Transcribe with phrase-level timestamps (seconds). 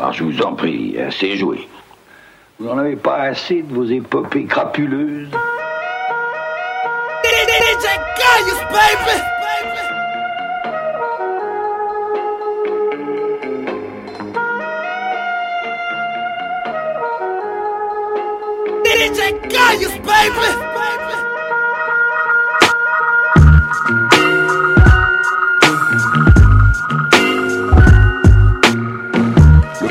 [0.00, 1.66] Alors je vous en prie, assez joué.
[2.60, 5.28] Vous n'en avez pas assez de vos épopées crapuleuses?
[19.80, 20.67] Le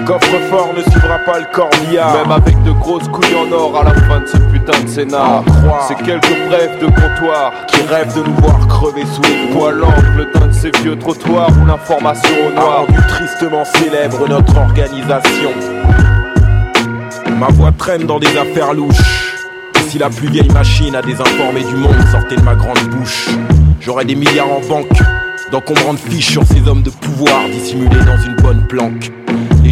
[0.07, 3.93] coffre-fort ne suivra pas le corbillard Même avec de grosses couilles en or à la
[3.93, 5.43] fin de ce putain de scénar
[5.87, 10.31] C'est quelques brefs de comptoir Qui rêvent de nous voir crever sous les poils l'angle
[10.33, 15.51] d'un de ces vieux trottoirs Où l'information au noir rendu tristement célèbre notre organisation.
[17.37, 19.35] Ma voix traîne dans des affaires louches.
[19.75, 23.29] Et si la plus vieille machine a désinformé du monde sortait de ma grande bouche.
[23.81, 24.99] J'aurais des milliards en banque.
[25.51, 29.11] D'encombrants de fiches sur ces hommes de pouvoir dissimulés dans une bonne planque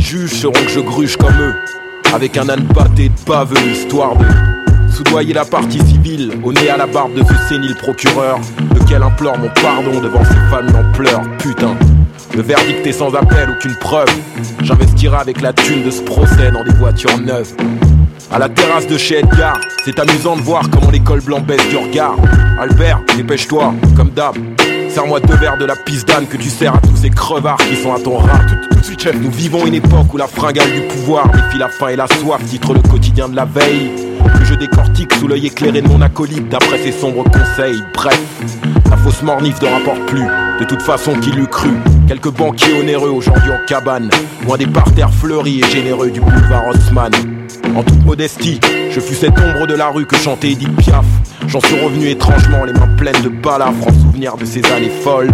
[0.05, 1.55] juges sauront que je gruge comme eux,
[2.14, 4.26] avec un âne pâté de paveux, histoire de
[4.94, 8.39] soudoyer la partie civile, au nez à la barbe de ce sénile procureur,
[8.75, 11.23] lequel implore mon pardon devant ces femmes en pleurs.
[11.39, 11.75] Putain,
[12.36, 14.09] le verdict est sans appel, aucune preuve.
[14.62, 17.53] J'investirai avec la thune de ce procès dans des voitures neuves.
[18.31, 21.78] À la terrasse de chez Edgar, c'est amusant de voir comment l'école blanc baisse du
[21.78, 22.16] regard.
[22.59, 24.36] Albert, dépêche-toi, comme d'hab.
[24.95, 27.75] Serre-moi deux verres de la pisse d'âne que tu sers à tous ces crevards qui
[27.75, 28.39] sont à ton rat.
[29.21, 32.41] Nous vivons une époque où la fringale du pouvoir défie la faim et la soif,
[32.45, 33.91] titre le quotidien de la veille.
[34.39, 37.83] Que je décortique sous l'œil éclairé de mon acolyte d'après ses sombres conseils.
[37.93, 38.21] Bref,
[38.89, 40.23] la fausse mornif ne rapporte plus.
[40.61, 41.71] De toute façon, qui l'eût cru
[42.08, 44.11] Quelques banquiers onéreux aujourd'hui en cabane,
[44.45, 47.12] loin des parterres fleuris et généreux du boulevard Haussmann.
[47.75, 48.59] En toute modestie,
[48.92, 51.06] je fus cette ombre de la rue que chantait Edith Piaf.
[51.47, 55.31] J'en suis revenu étrangement, les mains pleines de balafres en souvenir de ces années folles.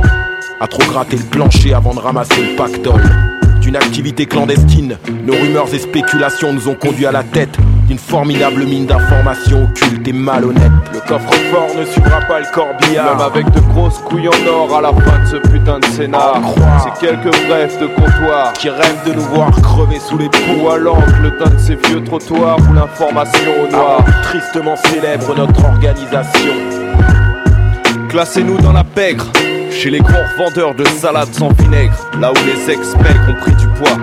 [0.61, 3.30] À trop gratter le plancher avant de ramasser le pactole.
[3.71, 8.65] D'une activité clandestine, nos rumeurs et spéculations nous ont conduits à la tête d'une formidable
[8.65, 10.73] mine d'informations occultes et malhonnêtes.
[10.91, 14.81] Le coffre-fort ne suivra pas le corbillard, même avec de grosses couilles en or à
[14.81, 16.41] la fin de ce putain de scénar.
[16.83, 20.77] C'est quelques brefs de comptoir qui rêvent de nous voir crever sous les poux à
[20.77, 26.55] l'angle d'un de ces vieux trottoirs où l'information au noir tristement célèbre notre organisation.
[28.09, 29.31] Classez-nous dans la pègre,
[29.71, 33.67] chez les grands revendeurs de salades sans vinaigre, là où les ex-mecs ont pris du
[33.67, 33.97] poids.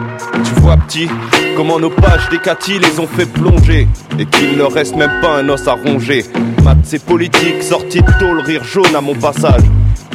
[0.44, 1.08] Tu vois, petit,
[1.56, 3.86] comment nos pages décatis les ont fait plonger,
[4.18, 6.24] et qu'il ne reste même pas un os à ronger.
[6.64, 9.62] Maths et politique, sortis de tôle, rire jaune à mon passage.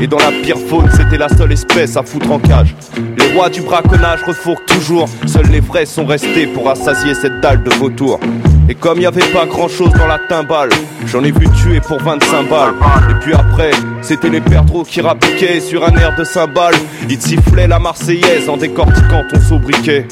[0.01, 2.75] Et dans la pire faune, c'était la seule espèce à foutre en cage.
[3.17, 7.63] Les rois du braconnage refourquent toujours, seuls les vrais sont restés pour assasier cette dalle
[7.63, 8.19] de vautour.
[8.69, 10.69] Et comme y avait pas grand chose dans la timbale,
[11.05, 12.73] j'en ai vu tuer pour 25 balles.
[13.09, 16.75] Et puis après, c'était les perdreaux qui rappliquaient sur un air de cymbale.
[17.09, 20.07] Ils sifflaient la Marseillaise en décortiquant ton sobriquet.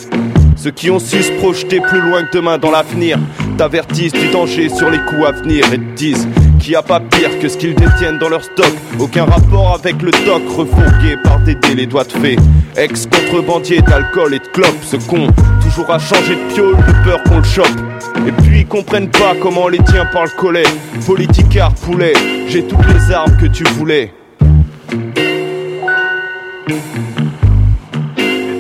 [0.58, 3.18] Ceux qui ont su se projeter plus loin que demain dans l'avenir
[3.58, 6.28] t'avertissent du danger sur les coups à venir et te disent
[6.60, 8.72] qu'il n'y a pas pire que ce qu'ils détiennent dans leur stock.
[9.00, 12.36] Aucun rapport avec le toc refourgué par des les doigts de fée.
[12.78, 15.28] Ex-contrebandier d'alcool et de clopes, ce con,
[15.62, 17.68] toujours à changer de piole de peur qu'on le chope.
[18.26, 20.64] Et puis ils comprennent pas comment on les tient par le collet.
[21.06, 22.14] Politicard, poulet,
[22.48, 24.14] j'ai toutes les armes que tu voulais.
[24.90, 25.26] J'ai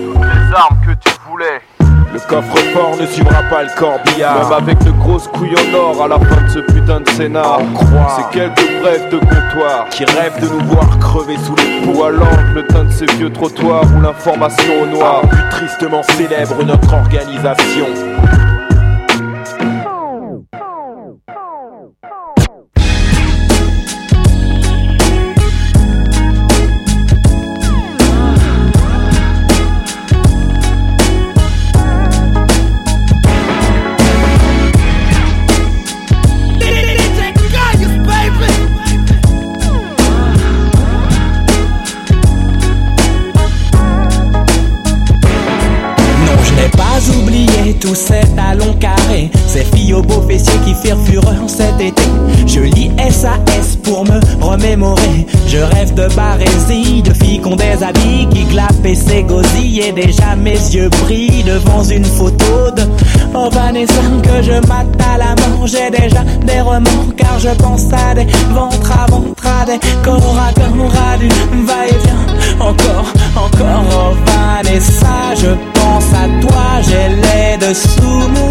[0.05, 1.61] toutes les armes que tu voulais.
[2.23, 4.49] Le coffre-fort ne suivra pas le corbillard.
[4.49, 7.59] Même avec de grosses couilles en or à la fin de ce putain de scénar.
[8.15, 12.09] C'est quelques brefs de comptoir qui rêvent de nous voir crever sous les poux à
[12.11, 17.87] l'angle d'un de ces vieux trottoirs où l'information au noir plus tristement célèbre notre organisation.
[47.81, 47.95] Tous
[50.81, 52.03] firent fureur cet été.
[52.47, 55.25] Je lis SAS pour me remémorer.
[55.47, 59.81] Je rêve de barésie, de filles qui ont des habits qui glapent et s'égosillent.
[59.81, 62.83] Et déjà mes yeux brillent devant une photo de
[63.35, 65.35] oh Vanessa que je mate à la.
[65.65, 70.37] J'ai déjà des remords car je pense à des ventres à ventre, à des corps
[70.37, 72.31] à corps, à du va-et-vient.
[72.59, 78.50] Encore, encore, oh Vanessa, je pense à toi, j'ai les dessous.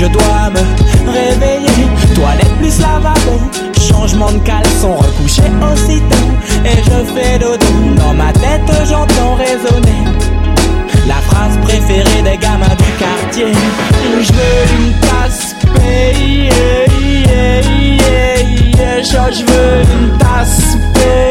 [0.00, 3.38] Je dois me réveiller, toilette plus lavabo,
[3.78, 6.30] changement de caleçon, recouché aussitôt.
[6.64, 7.66] Et je fais dodo,
[7.98, 10.04] dans ma tête j'entends résonner
[11.06, 13.52] La phrase préférée des gamins du quartier.
[14.22, 16.48] Je veux une tasse payée.
[19.02, 21.29] Je veux une tasse payée.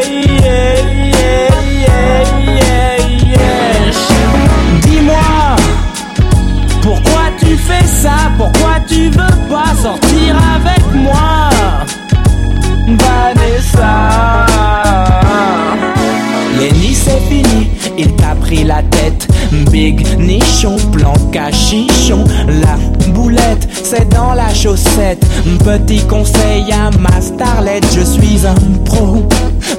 [18.56, 19.28] La tête
[19.72, 22.24] Big nichon, plan cachichon
[22.62, 22.78] La
[23.12, 25.24] boulette, c'est dans la chaussette
[25.63, 28.56] Petit conseil à ma starlette Je suis un
[28.86, 29.28] pro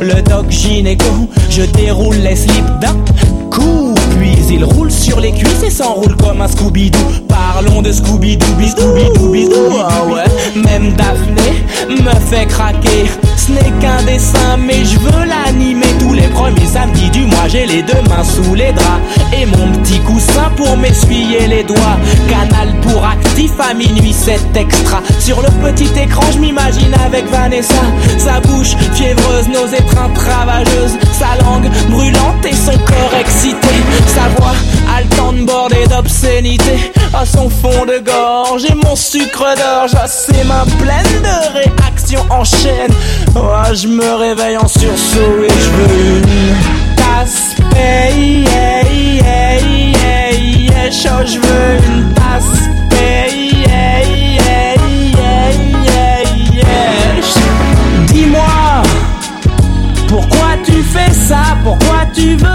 [0.01, 2.97] Le doc gynéco Je déroule les slips d'un
[3.51, 8.47] coup Puis il roule sur les cuisses et s'enroule comme un Scooby-Doo Parlons de Scooby-Doo,
[8.47, 10.63] Scooby-Doo, Scooby-Doo ah ouais.
[10.63, 13.07] Même Daphné me fait craquer
[13.41, 15.87] Ce n'est qu'un dessin mais je veux l'animer.
[15.99, 19.01] Tous les premiers samedis du mois J'ai les deux mains sous les draps.
[19.33, 21.97] Et mon petit coussin pour m'essuyer les doigts.
[22.29, 25.01] Canal pour actif à minuit c'est extra.
[25.19, 27.83] Sur le petit écran je m'imagine avec Vanessa.
[28.19, 30.99] Sa bouche fiévreuse, nos étreintes ravageuses.
[31.19, 33.75] Sa langue brûlante et son corps excité.
[34.07, 34.55] Sa voix
[34.95, 39.95] haletante bordée d'obscénité À son fond de gorge et mon sucre d'orge.
[39.95, 42.93] À ses mains pleines de réactions en chaîne.
[43.37, 47.55] Oh, Je me réveille en sursaut et je veux une tasse.
[47.71, 48.81] Payée
[51.27, 52.71] Je veux une tasse.
[58.07, 58.83] Dis-moi
[60.09, 61.57] pourquoi tu fais ça?
[61.63, 62.50] Pourquoi tu veux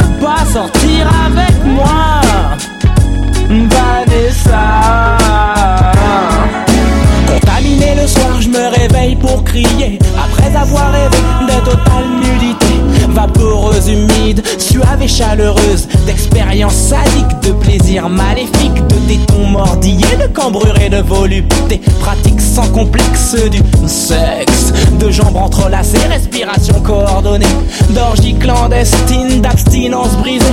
[9.58, 11.16] Après avoir rêvé
[11.48, 12.66] de totale nudité
[13.08, 20.78] Vaporeuse, humide, suave et chaleureuse D'expérience sadique, de plaisir maléfique De tétons mordillés, de cambrure
[20.82, 27.46] et de volupté Pratique sans complexe du sexe De jambes entrelacées, respiration coordonnée
[27.92, 30.44] D'orgie clandestine, d'abstinence brisée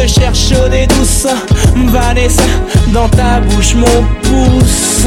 [0.00, 1.26] De chair chaude et douce
[1.88, 2.42] Vanessa,
[2.94, 5.04] dans ta bouche mon pouce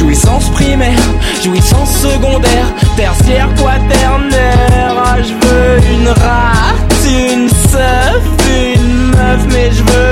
[0.00, 0.98] Jouissance primaire,
[1.44, 2.66] jouissance secondaire,
[2.96, 4.94] tertiaire, quaternaire.
[4.96, 10.09] Ah, je veux une rate, une seuf, une meuf, mais je veux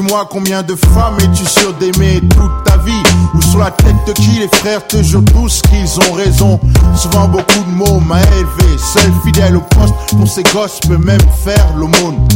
[0.00, 3.02] Dis-moi combien de femmes es-tu sûr d'aimer toute ta vie?
[3.34, 6.60] Ou sur la tête de qui les frères te jurent tous qu'ils ont raison?
[6.94, 11.18] Souvent beaucoup de mots m'a élevé Seul fidèle au poste pour ses gosses peut même
[11.42, 12.28] faire l'aumône.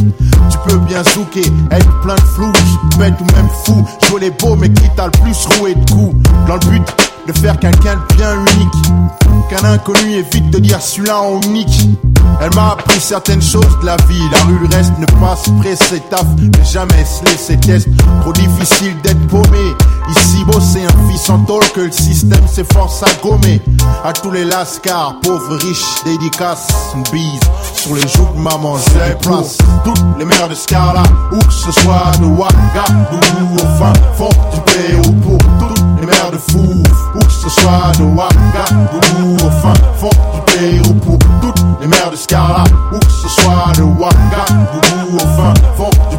[0.49, 2.51] Tu peux bien zouker, être plein de flou
[2.99, 6.15] Bête ou même fou, jouer les beaux mais qui t'a le plus roué de coups?
[6.45, 6.83] Dans le but
[7.27, 11.89] de faire quelqu'un de bien unique Qu'un inconnu évite de dire celui-là en unique
[12.41, 14.21] elle m'a appris certaines choses de la vie.
[14.31, 17.87] La rue, le reste ne passe pressé taf, mais jamais se laisser test.
[18.21, 19.75] Trop difficile d'être paumé.
[20.09, 23.61] Ici, bosser un fils en tôle que le système s'efforce à gommer.
[24.03, 27.39] À tous les lascars, pauvres, riches, dédicaces, une bise
[27.75, 29.57] sur les joues de maman, j'ai place.
[29.83, 34.59] Toutes les mères de Scala, où que ce soit de Ouagadougou au fin fond du
[34.61, 36.83] Pérou pour toutes les mères de fou,
[37.15, 42.11] où que ce soit de Ouagadougou au fin fond du Pérou pour toutes les mères
[42.11, 46.12] de Scala, où que ce soit de Ouagadougou au fin fond du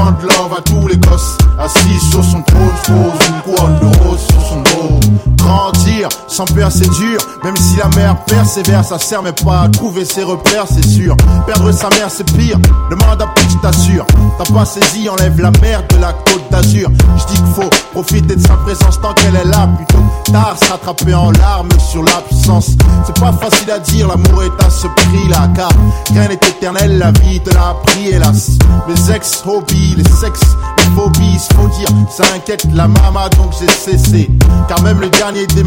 [0.00, 3.98] Autant de love à tous les gosses, assis sur son trône, pose une couronne de
[3.98, 5.00] rose sur son dos.
[6.28, 10.04] Sans peur c'est dur, même si la mère persévère, ça sert mais pas à trouver
[10.04, 11.16] ses repères, c'est sûr.
[11.46, 12.58] Perdre sa mère c'est pire,
[12.90, 14.06] demande à je t'assure.
[14.38, 16.88] T'as pas saisi, enlève la merde de la côte d'Azur.
[17.16, 21.14] Je dis qu'il faut profiter de sa présence tant qu'elle est là, plutôt tard s'attraper
[21.14, 22.70] en larmes sur l'absence.
[23.04, 25.70] C'est pas facile à dire, l'amour est à ce prix-là, car
[26.12, 28.50] rien n'est éternel, la vie te l'a appris, hélas.
[28.88, 34.30] Mes ex-hobbies, les sexes, les phobies, faut dire, ça inquiète la mama donc j'ai cessé.
[34.68, 35.64] Car même le dernier des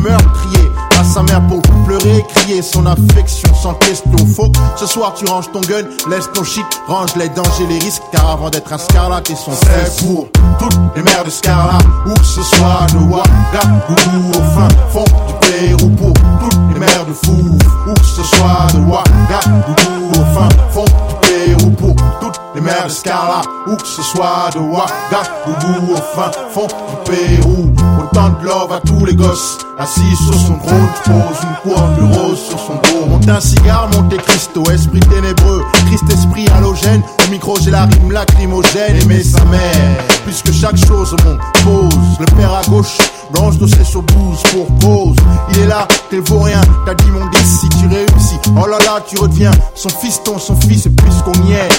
[0.99, 4.17] à sa mère pour pleurer, crier crier son affection sans question.
[4.35, 8.03] Faut ce soir tu ranges ton gun, laisse ton shit, range les dangers, les risques,
[8.11, 10.27] car avant d'être un scarlat, ils sont faits pour
[10.59, 15.33] toutes les mères de Scarlat, où que ce soit de Ouagadougou au fin fond du
[15.47, 20.49] Pérou pour toutes les mères de fou, où que ce soit de Ouagadougou au fin
[20.71, 25.93] fond du Pérou pour toutes les mères de Scarlat, où que ce soit de Ouagadougou
[25.93, 27.73] au fin fond du Pérou.
[27.99, 32.13] Autant de love à tous les gosses, assis sur son trône, pose une couronne de
[32.15, 33.05] rose sur son dos.
[33.07, 38.11] Monte un cigare, monte Christo, esprit ténébreux, Christ esprit halogène, au micro j'ai la rime
[38.11, 42.97] lacrymogène, aimer sa mère, puisque chaque chose au monde pose, le père à gauche,
[43.31, 45.15] blanche dossier sur 12 pour cause.
[45.51, 48.39] Il est là, t'es vaut rien, t'as dit mon si tu réussis.
[48.55, 51.69] Oh là là, tu redeviens son fiston, son fils, et puisqu'on y est,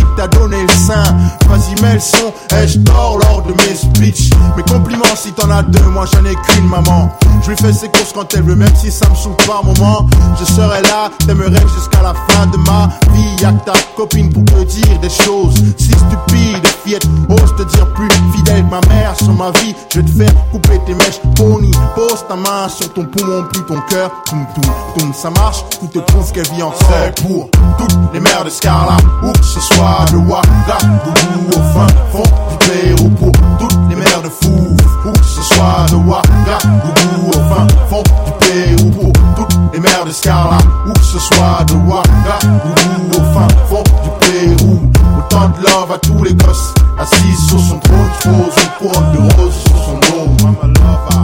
[0.00, 1.16] que t'as donné le sein.
[1.48, 4.30] Vas-y, mets le son, et je dors lors de mes speeches.
[4.56, 7.10] Mes compliments si t'en as deux, moi j'en ai qu'une maman.
[7.42, 10.06] Je lui fais ses courses quand elle veut, même si ça me saoule par moment.
[10.38, 13.42] Je serai là, t'aimerais jusqu'à la fin de ma vie.
[13.42, 17.06] Y'a que ta copine pour te dire des choses si stupides, fillette.
[17.28, 19.74] Ose te dire plus fidèle ma mère sur ma vie.
[19.92, 21.70] Je vais te faire couper tes mèches, pony.
[21.94, 24.10] Pose ta main sur ton poumon, plus ton cœur.
[24.26, 25.64] Toum, toum, toum, ça marche.
[25.80, 28.96] Tout te prouve qu'elle vit en seule pour toutes les mères de Scarla.
[29.22, 33.10] Où que ce soit de Ouagadougou au fin fond du Pérou
[33.58, 34.76] toutes les mères de fou.
[35.04, 40.10] Où que ce soit de Ouagadougou au fin fond du Pérou toutes les mères de
[40.10, 40.58] Scarla.
[40.86, 44.80] Où que ce soit de Ouagadougou au fin fond du Pérou.
[45.18, 49.34] Autant de love à tous les gosses, assis sur son trône, pose une couronne de
[49.34, 51.15] rose sur son dos.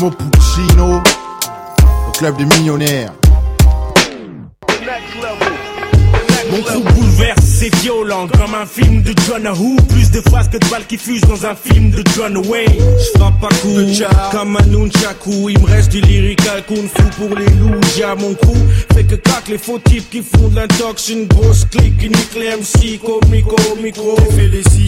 [0.00, 1.02] Oxmo Puccino,
[2.06, 3.12] au club des millionnaires.
[6.50, 9.76] Mon crew bouleverse, c'est violent comme un film de John Who.
[9.88, 12.72] Plus de phrases que de balles qui fusent dans un film de John Wayne.
[12.98, 13.76] Je frappe pas coup
[14.32, 15.50] comme un nunchaku.
[15.50, 17.80] Il me reste du lyrical kung fu pour les loups.
[17.94, 18.56] J'ai à mon crew.
[18.94, 21.08] Fait que craque les faux types qui font de l'intox.
[21.10, 24.16] Une grosse clique, une les MC, comico, micro.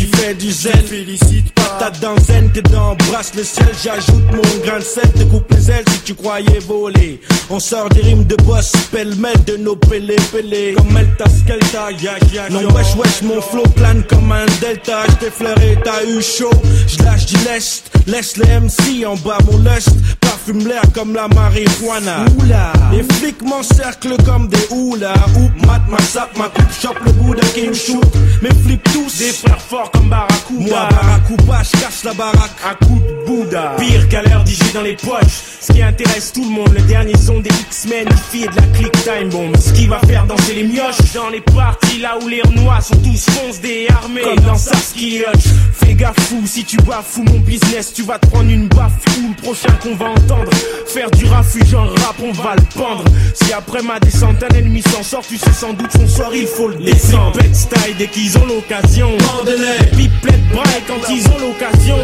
[0.01, 1.63] Tu fais du zen, félicite pas.
[1.63, 3.69] Patate dans zen, t'es dans brasse le ciel.
[3.83, 7.21] J'ajoute mon grain de sel, te coupe les ailes si tu croyais voler.
[7.51, 10.75] On sort des rimes de boss, pêle-mêle de nos pélés, pélés.
[10.77, 15.03] Comme Elta Ya Non, wesh, wesh, mon flow plane comme un delta.
[15.11, 16.49] J't'ai fleuré, t'as eu chaud.
[16.87, 19.91] J'lâche du lest, laisse les MC en bas mon lust.
[20.21, 22.25] Parfume l'air comme la marijuana.
[22.39, 25.13] Oula, les flics m'encerclent comme des houlas.
[25.37, 28.05] Oup, mat, ma sap, ma coupe, chope le bout d'un qui me shoot.
[28.43, 30.61] Mes flips tous, des frères forts comme Barracuda.
[30.61, 33.75] Moi, Barracuda, j'casse la baraque à coup de Bouddha.
[33.77, 35.51] Pire qu'à l'heure d'y dans les poches.
[35.61, 38.93] Ce qui intéresse tout le monde, le dernier son des X-Men, il de la click
[39.03, 39.53] time bomb.
[39.59, 42.97] Ce qui va faire danser les mioches dans les parties là où les renois sont
[42.97, 44.23] tous fonce des armés.
[44.23, 45.33] Comme dans Saskia
[45.73, 48.93] Fais gaffe fou, si tu bafoues mon business, tu vas te prendre une baffe
[49.31, 50.51] le prochain qu'on va entendre.
[50.87, 53.05] Faire du refuge en rap, on va le pendre.
[53.35, 56.47] Si après ma descente un ennemi s'en sort, tu sais sans doute son sort, il
[56.47, 57.39] faut le descendre.
[57.41, 59.11] Les style dès qu'ils ont l'occasion.
[59.19, 59.87] Vendez-les.
[59.97, 61.97] Pipelette braille quand ils ont l'occasion.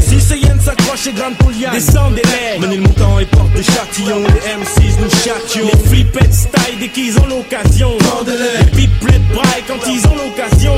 [0.00, 1.72] Si c'est Yen s'accroche et grande Pouliane.
[1.72, 2.60] Descendez-les.
[2.60, 4.22] Menez le montant et porte des châtillons.
[4.22, 5.66] Les M6 nous châtions.
[5.72, 7.90] Les flippettes style dès qu'ils ont l'occasion.
[8.56, 8.86] Vendez-les.
[9.06, 10.74] Les braille quand ils ont l'occasion.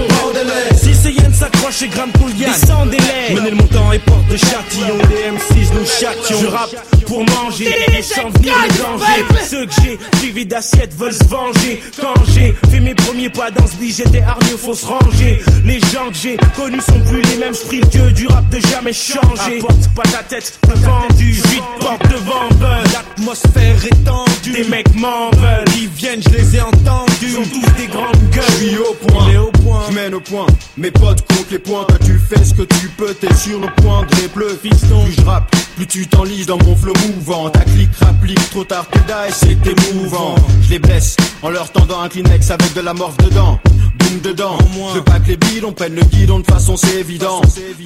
[0.77, 2.53] Si c'est Yen s'accroche et grande Pouliane.
[2.53, 3.35] Descendez-les.
[3.35, 4.99] Menez le montant et porte des châtillons.
[5.11, 6.41] Les M6 nous châtions.
[6.41, 6.75] Je rappe
[7.07, 9.25] pour manger et sans venir les dangers.
[9.49, 11.83] Ceux que j'ai suivis d'assiettes veulent se venger.
[12.01, 15.43] Quand j'ai fait mes premiers pas dans ce beat, j'étais hargneux, faut se ranger.
[15.65, 17.55] Les gens que j'ai connus sont plus les mêmes.
[17.71, 19.59] Le dieu du rap de jamais changer.
[19.59, 21.33] Apporte pas ta tête, vendu.
[21.33, 22.49] Vite porte devant.
[22.93, 24.53] L'atmosphère est tendue.
[24.53, 25.65] Des mecs m'en veulent.
[25.77, 27.13] Ils viennent, je les ai entendus.
[27.23, 28.45] Ils sont tous des grandes gueules.
[28.61, 29.51] Je suis au point, au
[29.89, 30.47] je mène au point.
[30.77, 33.69] Mes potes comptent les points, toi tu fais ce que tu peux, t'es sur le
[33.83, 35.05] point de les bleu fiston.
[35.05, 37.51] Plus je rappe, plus tu t'enlises dans mon flow mouvant.
[37.51, 40.35] Ta clique rapplique, trop tard t'es die, c'est émouvant.
[40.63, 43.59] Je les blesse en leur tendant un Kleenex avec de la morve dedans.
[43.99, 44.59] Boum dedans,
[44.91, 47.41] je veux pas que les bidons prennent le guidon, de façon c'est évident.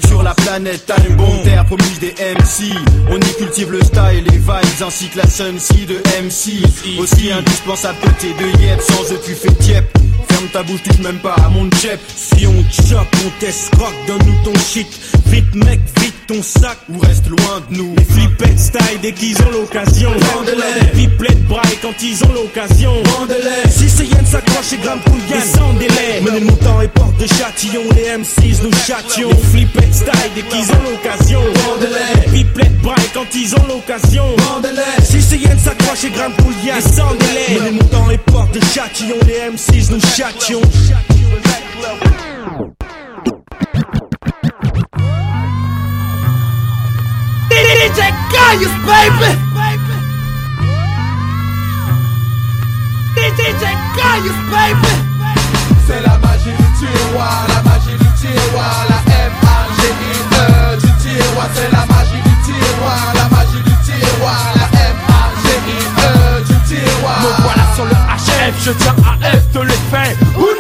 [0.07, 2.75] Sur la planète, time bomb, terre promise des MC.
[3.11, 6.99] On y cultive le style, les vibes ainsi que la sun de MC.
[6.99, 9.53] Aussi indispensable que t'es de yep, sans eux tu fais
[10.29, 12.00] Ferme ta bouche, touche même pas à mon chep.
[12.17, 14.87] Si on chope, on t'escroque, donne-nous ton shit.
[15.26, 16.79] Vite mec, vite ton sac.
[16.91, 17.95] Ou reste loin de nous.
[17.97, 20.11] Les flippettes style dès qu'ils ont l'occasion.
[20.95, 22.93] Les pipelettes braille quand ils ont l'occasion.
[23.71, 25.38] Si c'est Yen s'accroche et grammes Poulian.
[25.38, 27.83] Et sans délai, menez mon temps et porte de châtillon.
[27.97, 29.31] Les M6 nous châtions.
[29.31, 31.41] Les flippettes style dès qu'ils ont l'occasion.
[32.26, 34.25] Les pipelettes braille quand ils ont l'occasion.
[35.02, 36.76] Si c'est Yen s'accroche et grammes Poulian.
[36.79, 39.17] Et sans délai, menez mon temps et porte de châtillon.
[39.26, 40.61] Les M6 nous châtions.
[47.50, 48.00] DJ
[48.33, 49.31] Gaius, baby!
[53.14, 53.62] DJ
[53.95, 54.92] Gaius, baby!
[55.87, 61.82] C'est la magie du tiroir, la magie du tiroir, la M-A-G-I-E du tiroir, c'est la
[68.64, 70.16] je tiens à de l'effet.
[70.38, 70.51] Ou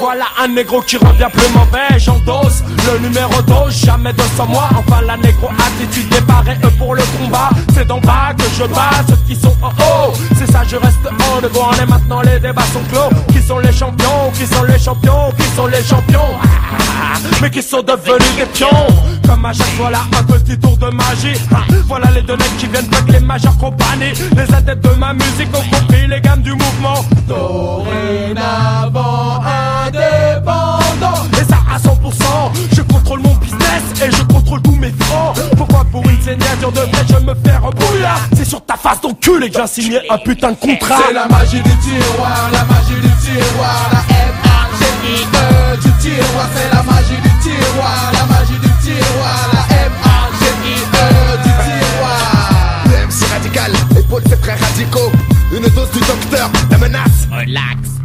[0.00, 4.68] Voilà un négro qui revient plus mauvais, j'endosse le numéro 12, jamais de sans moi.
[4.76, 7.50] Enfin la négro attitude déparée pour le combat.
[7.74, 10.12] C'est d'en bas que je bats ceux qui sont en haut.
[10.36, 13.10] C'est ça, je reste en de On est maintenant les débats sont clos.
[13.32, 14.30] Qui sont les champions?
[14.34, 15.32] Qui sont les champions?
[15.36, 16.28] Qui sont les champions?
[16.42, 18.86] Ah, Mais qui sont devenus des pions?
[19.26, 21.38] Comme à chaque fois là, un petit tour de magie.
[21.52, 24.12] Ah, Voilà les deux qui viennent avec les majeures compagnies.
[24.36, 27.04] Les adeptes de ma musique ont compris les gammes du mouvement.
[27.26, 29.40] Dorénavant
[29.88, 31.24] indépendant.
[31.32, 35.84] Et ça à 100% Je contrôle mon business et je contrôle tous mes francs Pourquoi
[35.90, 39.58] pour une signature de vrai je me fais rebouiller C'est sur ta face d'enculé que
[39.60, 43.90] j'ai signé un putain de contrat C'est la magie du tiroir, la magie du tiroir,
[43.92, 51.36] la M-A-G-I-E du tiroir, c'est la magie du tiroir, la magie du tiroir, la M-A-G-I-E
[51.44, 52.84] du tiroir.
[52.86, 55.12] Le MC radical, épaule c'est très radicaux.
[55.52, 57.26] Une dose du docteur, la menace.
[57.30, 57.98] Relax.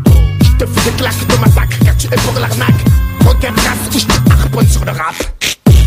[0.54, 2.86] Je te fais des claques de massacre car tu es pour l'arnaque.
[3.26, 5.16] Regarde race ou je te harponne sur le rap.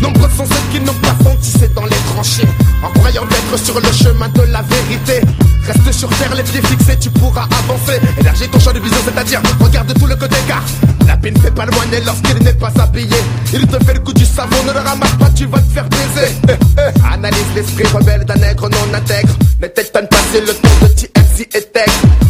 [0.01, 2.47] Nombreux sont ceux qui n'ont pas senti dans les tranchées
[2.83, 5.21] En croyant être sur le chemin de la vérité
[5.65, 9.41] Reste sur terre les pieds fixés tu pourras avancer Élargis ton champ de vision c'est-à-dire
[9.59, 10.61] regarde tout le côté car
[11.07, 13.17] La paix ne fait pas le moine lorsqu'il n'est pas habillé
[13.53, 15.89] Il te fait le coup du savon ne le ramasse pas tu vas te faire
[15.89, 17.13] baiser Eh, eh.
[17.13, 21.49] Analyse l'esprit rebelle d'un nègre non intègre Ne t'étonne pas c'est le temps de TMC
[21.55, 22.26] et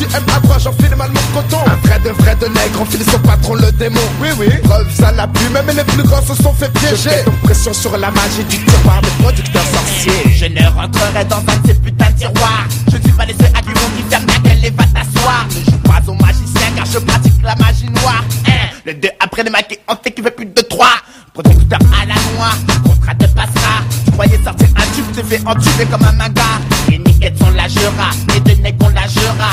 [0.00, 3.02] tu aimes à voir j'enfile mal mon coton Un vrai de vrai de nègre enfile
[3.10, 6.34] son patron le démon Oui oui Preuve ça l'a pu même les plus grands se
[6.42, 10.46] sont fait piéger Je fais pression sur la magie du tiroir des producteurs sorciers Je
[10.46, 12.66] ne rentrerai dans un de ces putains de tiroirs.
[12.90, 14.84] Je ne suis pas les seuls à qui vont qui ferment la gueule et va
[14.84, 15.46] t'asseoir.
[15.48, 18.24] Ne joue pas au magicien car je pratique la magie noire.
[18.48, 20.86] Hein, le 2 après le maquis, on fait qu'il veut plus de 3.
[21.34, 23.84] Producteur à la noix, contrat te passera.
[24.04, 26.42] Tu croyais sortir un tube, te fait entuber comme un manga.
[26.88, 29.50] Les niquettes sont la jura, les deux nègres on la jura.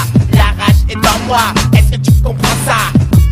[1.74, 2.78] Est-ce que tu comprends ça?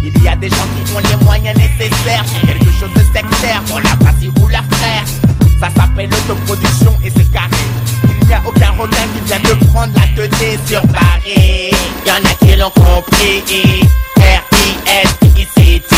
[0.03, 2.23] Il y a des gens qui ont les moyens nécessaires.
[2.45, 5.03] Quelque chose de sectaire pour la passer ou la frère.
[5.59, 7.47] Ça s'appelle l'autoproduction et c'est carré.
[8.21, 11.71] Il n'y a aucun requin qui vient de prendre la tête sur Paris.
[12.05, 13.43] Y en a qui l'ont compris.
[14.17, 15.95] R-I-S-I-C-T.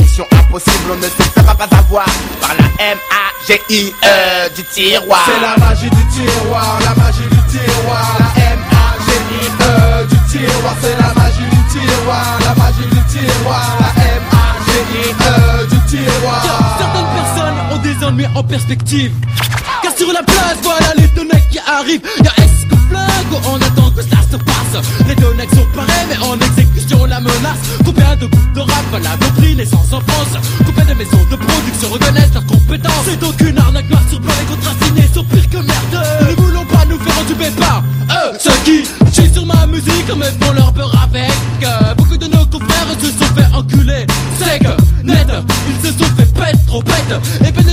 [0.00, 2.06] Mission impossible, on ne se fera pas avoir
[2.40, 5.24] par la M-A-G-I-E du tiroir.
[5.26, 8.16] C'est la magie du tiroir, la magie du tiroir,
[10.30, 16.42] tiroir, c'est la magie du tiroir, la magie du tiroir, la M-A-G-I-E du tiroir.
[16.78, 19.12] Certaines personnes ont des ennemis en perspective.
[19.82, 22.02] Car sur la place, voilà les deux qui arrivent.
[22.92, 24.84] On attend que ça se passe.
[25.08, 27.58] Les deux mecs sont pareils, mais en exécution la menace.
[27.84, 31.88] Combien de groupes de rap la doctrine et sans enfance Combien de maisons de production
[31.90, 33.04] reconnaissent leurs compétences?
[33.04, 36.06] C'est donc une arnaque noire sur blanc, les contrats signés sont pires que merde.
[36.28, 40.24] Ne voulons pas nous faire entuber par eux, ceux qui chient sur ma musique, me
[40.44, 41.30] font leur peur avec.
[41.62, 44.06] Euh, beaucoup de nos confrères se sont fait enculer.
[44.40, 45.28] Que, net,
[45.68, 47.14] ils se sont fait pète, trop bête.
[47.46, 47.70] Et peine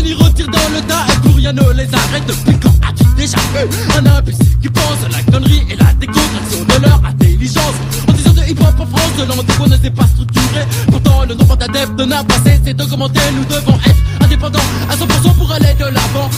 [1.54, 2.26] ne les arrête.
[2.28, 6.64] Depuis quand as-tu déjà vu un imbécile qui pense à la connerie et la décontraction
[6.64, 7.76] de leur intelligence
[8.08, 10.66] En disant de hip-hop en France, de l'antico ne s'est pas structuré.
[10.92, 13.22] Pourtant, le nombre d'adeptes n'a pas cessé d'augmenter.
[13.36, 16.30] Nous devons être indépendants à 100% pour aller de l'avant.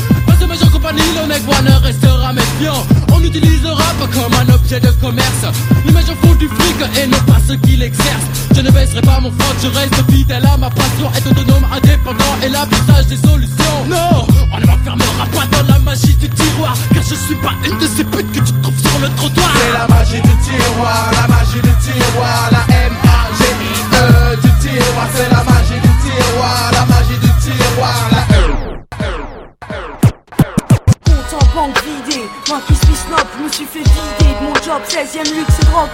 [1.45, 2.85] Pas le mec ne restera méfiant.
[3.13, 5.45] On utilise le rap comme un objet de commerce.
[5.85, 8.29] Les majors font du fric et non pas ceux qui l'exercent.
[8.55, 11.11] Je ne baisserai pas mon front, je reste fidèle à ma passion.
[11.15, 13.85] Être autonome, indépendant et l'affichage des solutions.
[13.87, 16.75] Non, on ne m'enfermera pas dans la magie du tiroir.
[16.93, 19.51] Car je suis pas une de ces putes que tu trouves sur le trottoir.
[19.55, 23.78] C'est la magie du tiroir, la magie du tiroir, la M-A-G-I-E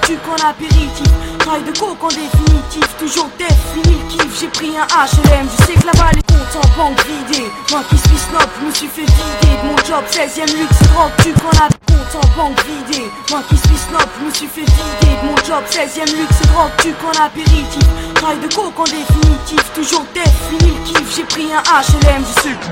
[0.05, 4.39] tu qu'en apéritif Travail de coke en définitif, toujours def, fini kiff.
[4.39, 7.97] J'ai pris un HLM, je sais que là-bas les comptes en banque vidé Moi qui
[7.97, 10.03] suis snob, je me suis fait vider de mon job.
[10.09, 14.25] 16ème luxe drogue, tu qu'en apéritif Compte en banque vidé, moi qui suis snob, je
[14.25, 15.63] me suis fait vider de mon job.
[15.69, 21.15] 16ème luxe drogue, tu qu'en apéritif Trail de coke en définitif, toujours def, fini kiff.
[21.15, 22.69] J'ai pris un HLM du sucre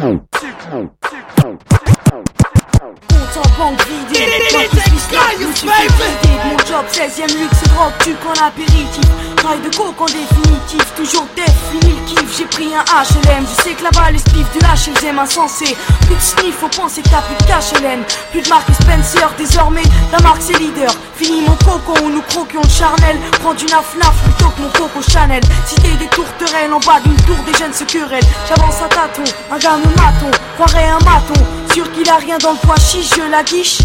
[2.83, 5.69] Compte en banque vidé, moi suis
[6.43, 11.53] mon job 16ème luxe drogue, tu qu'en apéritif Trail de coke en définitif, toujours def,
[11.71, 15.19] fini le kiff J'ai pris un HLM, je sais que là-bas les spiffs du aiment
[15.19, 18.67] insensé Plus de sniff, faut penser que t'as plus de cash Hélène Plus de marque
[18.73, 23.53] Spencer, désormais la marque c'est leader Fini mon coco où nous croquions le charnel Prends
[23.53, 27.37] du naf naf plutôt que mon coco Chanel Cité des tourterelles en bas d'une tour
[27.45, 31.39] des jeunes se querellent J'avance à tâtons, un gars me maton Croirait un maton,
[31.73, 33.79] sûr qu'il a rien dans le poids chiche Je la guiche,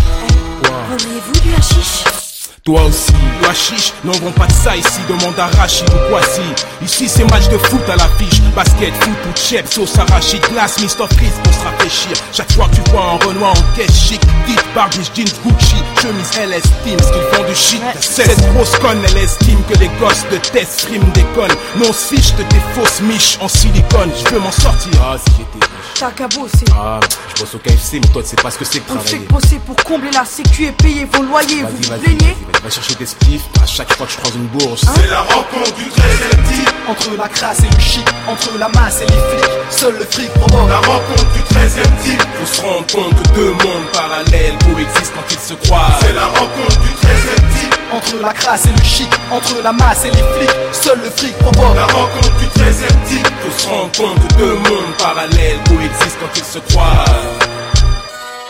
[0.91, 2.28] vendriez-vous du hashish
[2.69, 6.43] Toi aussi, toi chiche, n'en vend pas de ça ici, demande à Rachid ou Kwasi.
[6.85, 11.07] Ici c'est match de foot à l'affiche, basket, foot ou chep, sauce arachide, glace, Mr.
[11.17, 12.11] Freeze pour se rafraîchir.
[12.31, 16.31] Chaque fois que tu vois un Renoir en caisse chic, dit Barbie, jeans, Gucci, chemise,
[16.39, 17.83] elle estime ce qu'ils font du shit.
[18.01, 21.57] Cette grosse conne, elle estime que les gosses de test stream déconnent.
[21.77, 24.93] Mais on se fiche de tes fausses miches en silicone, je veux m'en sortir.
[25.03, 25.75] Ah, si j'étais riche.
[25.99, 27.01] T'as qu'à bosser Ah,
[27.35, 28.99] je bosse au KFC, mais toi tu sais pas ce que c'est que On ne
[29.01, 29.27] fait travailler.
[29.27, 32.58] que bosser pour combler la sécu et payer vos loyers Vous vous vas-y, plaignez vas-y,
[32.63, 34.85] va chercher des spliffs à chaque fois que je croise une bourse.
[34.95, 36.05] C'est la rencontre du 13
[36.51, 40.05] type Entre la crasse et le chic, entre la masse et les flics, seul le
[40.05, 40.69] fric provoque.
[40.69, 45.31] La rencontre du 13 type Faut se rendre compte que deux mondes parallèles coexistent quand
[45.31, 45.99] ils se croisent.
[46.01, 47.17] C'est la rencontre du 13
[47.61, 51.11] type Entre la crasse et le chic, entre la masse et les flics, seul le
[51.11, 51.77] fric provoque.
[51.77, 52.77] La rencontre du 13
[53.09, 57.38] type Faut se rendre compte que deux mondes parallèles coexistent quand ils se croisent.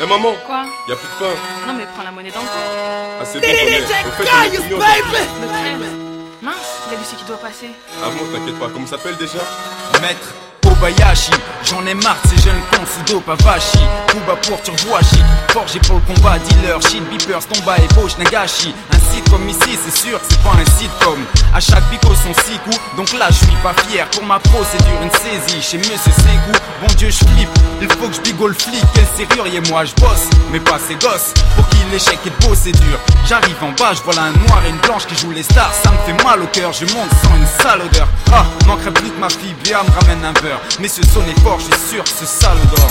[0.01, 1.35] Eh maman, Quoi y a plus de pain.
[1.67, 3.19] Non mais prends la monnaie dans le corps.
[3.21, 3.83] Ah c'est bon, j'en ai.
[3.83, 5.91] Au fait, on est combien aujourd'hui Le 13.
[6.41, 6.55] Mince,
[6.87, 7.71] il y a Lucie qui doit passer.
[8.03, 9.39] Ah bon, t'inquiète pas, comment s'appelle déjà?
[10.01, 10.35] Maître
[10.69, 11.31] Kobayashi,
[11.65, 13.79] j'en ai marre de ces jeunes cons sous dope Avashi
[14.09, 18.75] Kuba pour turbo chic, forgé pour le combat Dealer, shit, beepers, tomba, ébauche, nagashi.
[18.93, 21.19] Un site comme ici, c'est sûr, c'est pas un sitcom.
[21.55, 24.07] À chaque pico son six coups, donc là je suis pas fier.
[24.11, 25.63] Pour ma procédure, une saisie.
[25.63, 27.49] Chez Monsieur Ségou Bon Dieu, je flippe,
[27.81, 28.85] il faut que je bigole flic.
[28.95, 31.33] Quel serrurier, moi je bosse, mais pas ces gosses.
[31.57, 32.99] Pour qui l'échec est beau, c'est dur.
[33.27, 35.73] J'arrive en bas, je vois là un noir et une blanche qui jouent les stars.
[35.83, 38.09] Ça me fait mal au cœur, je monte sans une sale odeur.
[38.33, 41.41] Ah, manquerait plus que ma fille Béa me ramène un beurre Mais ce son est
[41.41, 42.91] fort, suis sûr, ce sale odeur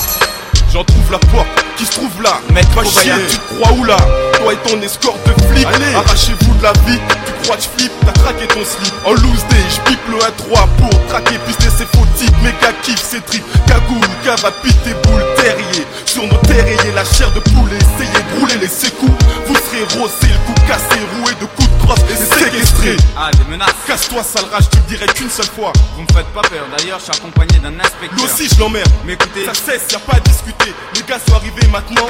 [0.74, 2.40] J'en trouve la porte qui se trouve là.
[2.54, 3.98] Maître Va chier, tu crois où là?
[4.34, 5.66] Toi et ton escorte de flic.
[5.96, 7.00] Arrachez-vous de la vie.
[7.26, 8.94] Tu crois que je flippe, t'as craqué ton slip.
[9.06, 12.36] En loose day, je le 1-3 pour traquer, pister ses faux types.
[12.44, 13.46] Méga kiff, ses tripes.
[13.66, 15.86] Cagoule, cave à piter boule, terrier.
[16.18, 17.70] Sur nos terres, ayez la chair de poule.
[17.74, 19.14] Essayez de rouler les sécous.
[19.46, 22.98] Vous serez rossé, le cou cassé, roué de coups de crosse et séquestré.
[23.16, 25.72] Ah, des menaces Casse-toi, sale rage, tu le dirais qu'une seule fois.
[25.96, 28.90] Vous me faites pas peur, d'ailleurs je suis accompagné d'un inspecteur Lui aussi, je l'emmerde.
[29.06, 30.74] Mais écoutez, Ça cesse, y a pas à discuter.
[30.96, 32.08] Les gars sont arrivés maintenant.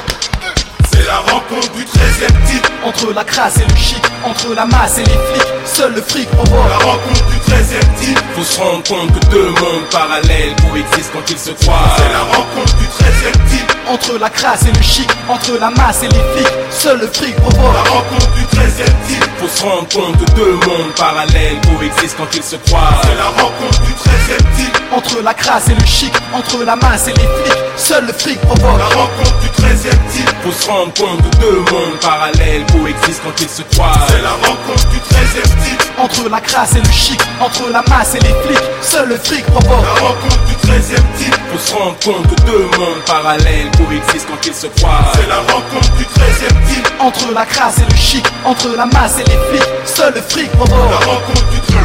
[0.98, 4.98] C'est la rencontre du 13 type Entre la crasse et le chic, entre la masse
[4.98, 6.68] et les flics, seul le fric provoque.
[6.68, 11.30] La rencontre du 13 type Faut se rendre compte que deux mondes parallèles coexistent quand
[11.30, 11.96] ils se croisent.
[11.98, 13.12] C'est la rencontre du 13
[13.48, 17.06] type Entre la crasse et le chic, entre la masse et les flics, seul le
[17.06, 17.74] fric provoque.
[17.74, 18.74] La rencontre du 13
[19.06, 23.02] type Faut se rendre compte que deux mondes parallèles coexistent quand ils se croisent.
[23.02, 24.12] C'est la rencontre du 13
[24.56, 28.12] type Entre la crasse et le chic, entre la masse et les flics, seul le
[28.12, 28.78] fric provoque.
[28.78, 33.40] La rencontre du 13 type Faut se rendre compte que deux mondes parallèles coexistent quand
[33.40, 34.08] ils se croisent.
[34.08, 35.18] C'est la rencontre du 13
[35.64, 39.16] type Entre la crasse et le chic, entre la masse et les flics, seul le
[39.16, 39.84] fric provoque.
[39.84, 44.46] La rencontre du 13 type Faut se rendre compte que deux mondes parallèles coexistent quand
[44.46, 45.12] ils se croisent.
[45.14, 49.18] C'est la rencontre du 13 type Entre la crasse et le chic, entre la masse
[49.18, 50.90] et les flics, seul le fric provoque.
[50.90, 51.78] La rencontre du 13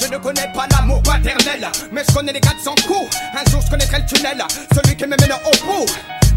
[0.00, 3.08] Je ne connais pas l'amour paternel, mais je connais les gars de son coup.
[3.34, 5.86] Un jour je connaîtrai le tunnel, celui qui me mène au bout.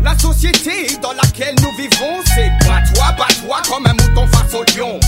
[0.04, 5.00] La société dans laquelle nous vivons, c'est bats-toi, bats-toi comme un mouton face au lion.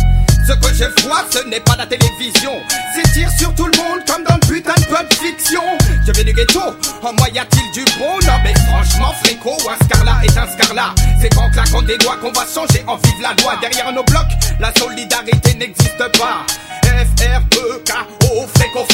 [0.47, 2.53] Ce que je vois, ce n'est pas la télévision.
[2.95, 5.61] C'est tir sur tout le monde comme dans le putain de pulp fiction.
[6.05, 6.61] Je viens du ghetto,
[7.03, 10.95] en moi y a-t-il du bon Non mais franchement, fréco, un scarlat est un scarlat.
[11.21, 13.57] C'est qu'en claquant des doigts qu'on va changer en vive la loi.
[13.59, 16.45] Derrière nos blocs, la solidarité n'existe pas.
[16.97, 18.87] F-R-E-K-O, fréco.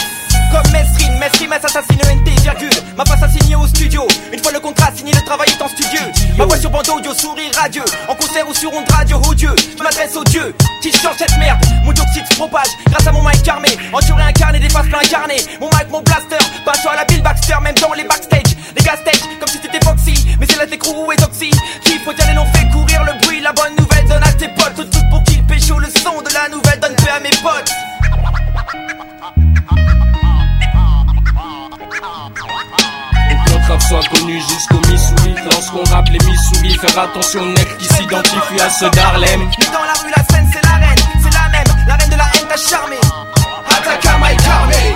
[0.52, 2.70] Comme Mesrine, Mesrine assassine NT, virgule.
[2.98, 4.06] Ma face assignée au studio.
[4.34, 6.02] Une fois le contrat signé, le travail est en studio
[6.38, 7.86] Ma voix sur bande audio, sourire radieux.
[8.10, 9.56] En concert ou sur onde radio, oh Dieu.
[9.78, 11.63] Je m'adresse aux dieux qui change cette merde.
[11.86, 13.70] Mon dioxyde se propage grâce à mon mic armé.
[13.94, 15.00] Enduré incarné, des faces plein
[15.62, 19.00] Mon mic, mon blaster, pas à la Bill Baxter Même dans les backstage, les gas
[19.39, 21.52] Comme si c'était Foxy, mais c'est là des crew et Doxy.
[21.86, 23.39] Qu'il faut dire les noms fait courir le bruit.
[23.39, 24.76] La bonne nouvelle donne à tes potes.
[24.76, 26.80] Tout, tout pour qu'ils pécho le son de la nouvelle.
[26.82, 27.72] Donne paix à mes potes
[33.88, 35.36] soit connu jusqu'au Missouri.
[35.45, 39.49] Lorsqu'on rappe les Missouri, faire attention aux mecs qui s'identifient à ce d'Harlem.
[39.59, 42.15] Mais dans la rue, la scène, c'est la reine, c'est la même, la reine de
[42.15, 42.97] la haine t'a charmé.
[43.69, 44.95] Atacama et Carmé.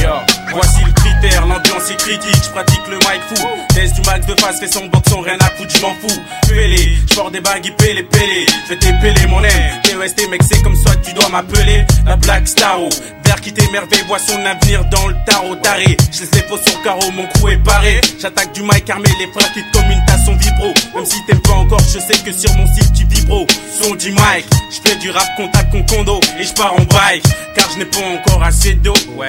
[0.00, 0.10] Yo,
[0.52, 0.92] voici le
[1.26, 3.46] l'ambiance est critique, je pratique le mic fou.
[3.74, 6.20] Test du max de face, fais son boxon, rien à foutre, je m'en fous.
[6.48, 8.46] Pélé, j'porte des bagues, pélé, pélé.
[8.64, 9.80] Je vais t'épeler mon aime.
[9.82, 12.88] TOST, mec, c'est comme ça, tu dois m'appeler la Black Starro.
[13.24, 15.96] Vert qui t'émerveille, voit son avenir dans le tarot taré.
[16.12, 18.00] Je les faux sur carreau, mon crew est barré.
[18.20, 20.72] J'attaque du mic armé, les frères qui comme une tasse son vibro.
[20.94, 23.46] Même si t'aimes pas encore, je sais que sur mon site tu vibro.
[23.82, 27.24] Son du mic, je fais du rap contact con condo et je pars en bike.
[27.54, 29.28] Car je n'ai pas encore assez d'eau, ouais.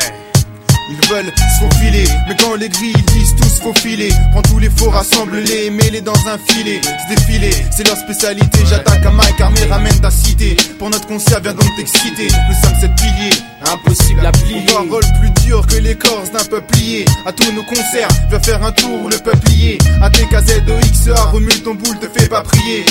[0.91, 4.09] Ils veulent se faufiler, mais quand les grilles ils disent tous faufiler.
[4.31, 6.81] Prends tous les faux, rassemble-les, mets-les dans un filet.
[6.83, 8.59] Se défiler, c'est leur spécialité.
[8.65, 10.55] J'attaque à Mike, armée, ramène ta cité.
[10.77, 12.27] Pour notre concert, viens donc t'exciter.
[12.27, 13.35] Nous sommes sept piliers,
[13.71, 14.65] impossible à plier.
[14.75, 17.05] On un rôle plus dur que l'écorce d'un peuplier.
[17.25, 19.77] À tous nos concerts, viens faire un tour, le peuplier.
[20.01, 22.85] À TKZOXA, remue ton boule, te fais pas prier.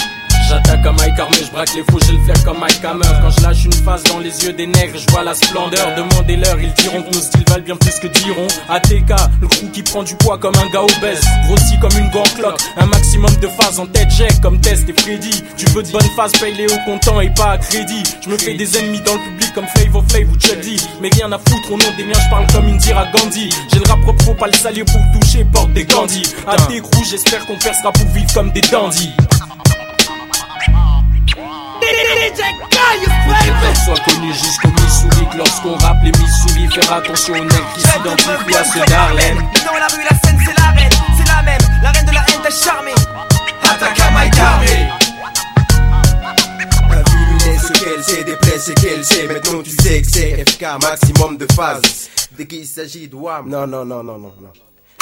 [0.48, 3.08] J'attaque à Mike Armé, je braque les fous, j'ai le flair comme Mike Hammer.
[3.20, 5.94] Quand je lâche une face dans les yeux des nègres, je vois la splendeur.
[5.96, 8.46] Demandez-leur, ils diront que nos styles valent bien plus que diront.
[8.68, 11.24] ATK, le crew qui prend du poids comme un gars obèse.
[11.46, 15.42] Grossi comme une cloque, un maximum de phases en tête, check comme Test et Freddy.
[15.56, 18.02] Tu veux de bonnes phases, paye-les au comptant et pas à crédit.
[18.24, 20.80] Je me fais des ennemis dans le public comme Flavor Flav ou Chuddy.
[21.00, 23.50] Mais rien à foutre au nom des miens, je parle comme Indira Gandhi.
[23.72, 26.22] J'ai le rap propre, faut pas le salir pour toucher, porte des Gandhi.
[26.46, 29.12] À tes j'espère qu'on percera pour vivre comme des dandys.
[33.84, 38.56] Soit connu jusqu'au Missouri que lorsqu'on rappe les Missouri Faire attention aux nègres qui s'identifient
[38.56, 41.90] à ceux d'Harlem Dans la rue, la scène, c'est la reine, c'est la même, la
[41.90, 42.92] reine de la haine t'a charmé.
[43.62, 43.94] T'as
[47.10, 49.26] vu lunettes, ce qu'elle sait, des plaies, c'est qu'elle sait.
[49.26, 52.10] Maintenant tu sais que c'est FK, maximum de phases.
[52.36, 53.48] Dès qu'il s'agit de WAM.
[53.48, 54.52] Non, non, non, non, non, non.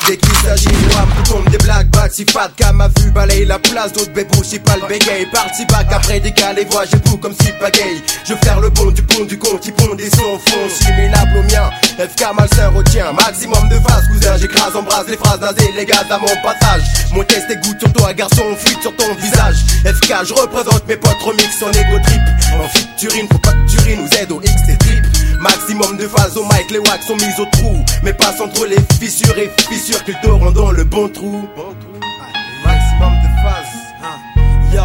[0.07, 2.12] Dès qu'il s'agit de tout tombe des black bags.
[2.12, 5.27] Si Fat Cam a vu balayer la place, d'autres bébous, si pas le bégaye.
[5.33, 8.03] Parti back après les voix, j'ai tout comme si pagaille.
[8.25, 11.42] Je faire le bon du pont du compte, qui pond des sons fond, similable au
[11.42, 11.71] mien.
[11.99, 14.37] FK malsain retient, maximum de phase, cousin.
[14.38, 16.83] J'écrase, embrase les phrases nasées, les gars à mon passage.
[17.12, 19.57] Mon test est goutte sur toi, garçon, fuite sur ton visage.
[19.85, 22.23] FK, je représente mes potes remix en égo trip.
[22.55, 25.05] En featuring, faut pas que tu rines, nous aide au X des trip.
[25.40, 27.85] Maximum de phases au mic, les wax sont mis au trou.
[28.03, 31.49] Mais passe entre les fissures et fissures qu'ils te rendent dans le bon trou.
[32.65, 33.77] Maximum de phases.
[34.75, 34.83] Yo,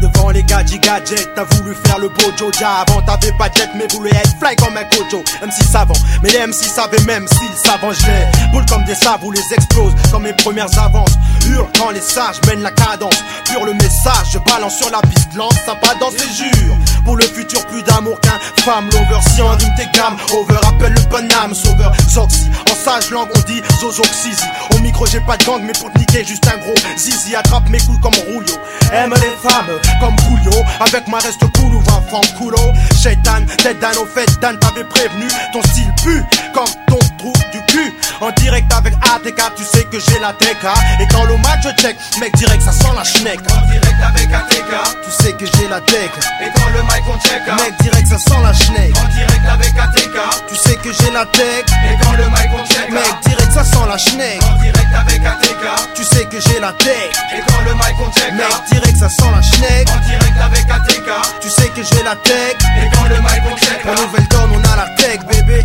[0.00, 3.86] devant les gadgets gadgets, t'as voulu faire le beau Joja Avant t'avais pas jet mais
[3.92, 7.78] voulais être fly comme un Kojo MC savant, mais les MC savaient même s'ils savent
[7.92, 11.18] je boule comme des sables ou les explose comme mes premières avances.
[11.46, 13.22] Hurle quand les sages mènent la cadence.
[13.44, 16.76] Pure le message, je balance sur la piste lance Sympa dans ses jures.
[17.04, 19.20] Pour le futur plus d'amour qu'un femme L'over.
[19.34, 21.92] Si en rime tes gammes Over appelle le bon âme Sauveur.
[22.08, 25.92] Zoxy En sage langue on dit Zozoxizi Au micro j'ai pas de gang mais pour
[25.92, 27.36] te niquer juste un gros Zizi.
[27.36, 28.58] Attrape mes couilles comme Rouillot
[28.92, 29.57] Aime les femmes
[30.00, 32.58] comme Coolio Avec moi reste cool ou va femme coulo
[32.96, 37.60] Shaitan, tête d'un au fait Dan t'avais prévenu Ton style pue comme ton trou du
[37.66, 40.64] cul En direct avec ATK tu sais que j'ai la TK
[41.00, 44.32] Et quand le match je check Mec direct ça sent la schneck En direct avec
[44.32, 44.72] ATK.
[45.04, 47.42] Tu sais que j'ai la tech Et quand le mic on check.
[47.46, 50.48] Mec direct ça sent la schneck En direct avec ATK.
[50.48, 52.90] Tu sais que j'ai la tech Et quand le mic on check.
[52.90, 55.94] Mec direct ça sent la schneck En direct avec ATK.
[55.94, 58.32] Tu sais que j'ai la tech Et quand le mic on check.
[58.32, 59.88] Mec direct ça sent la schneck.
[59.90, 61.40] En direct avec ATK.
[61.40, 62.56] Tu sais que j'ai la tech.
[62.76, 63.84] Et quand le mic on check.
[63.86, 65.64] En nouvelle donne on a la tech bébé.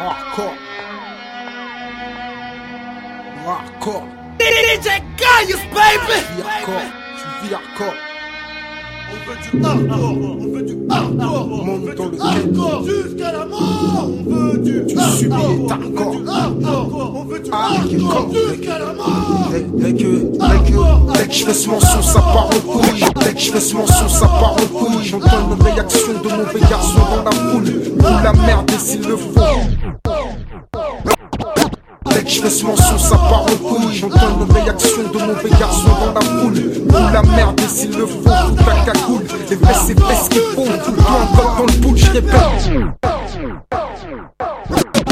[0.00, 0.54] Hardcore.
[3.46, 4.04] Hardcore.
[4.38, 6.42] DJ Gaius, baby!
[6.46, 6.82] Hardcore.
[7.16, 7.94] Tu vis hardcore
[9.10, 14.08] On veut du hardcore, on veut du hardcore, on veut du hardcore jusqu'à la mort.
[14.08, 19.50] On veut du hardcore, on veut du hardcore, on veut du hardcore jusqu'à la mort.
[19.50, 21.70] Dès que, dès que, je fais ce
[22.02, 23.04] ça part en couille.
[23.20, 25.04] Dès que je fais ce morceau, ça part en couille.
[25.04, 27.64] J'entends une réaction de mauvais garçon dans la foule.
[27.98, 30.07] Ou la merde s'il le faut.
[32.10, 33.94] Dès que je fais ce morceau, ça part en couille.
[33.94, 36.58] J'entends une réaction de mauvais garçon dans la foule.
[36.88, 38.22] Ou la merde s'il le faut.
[38.22, 39.24] Tout ta cagoule.
[39.50, 40.64] Les fesses et fesses qui font.
[40.84, 42.70] Tout le temps dans le boule, je répète.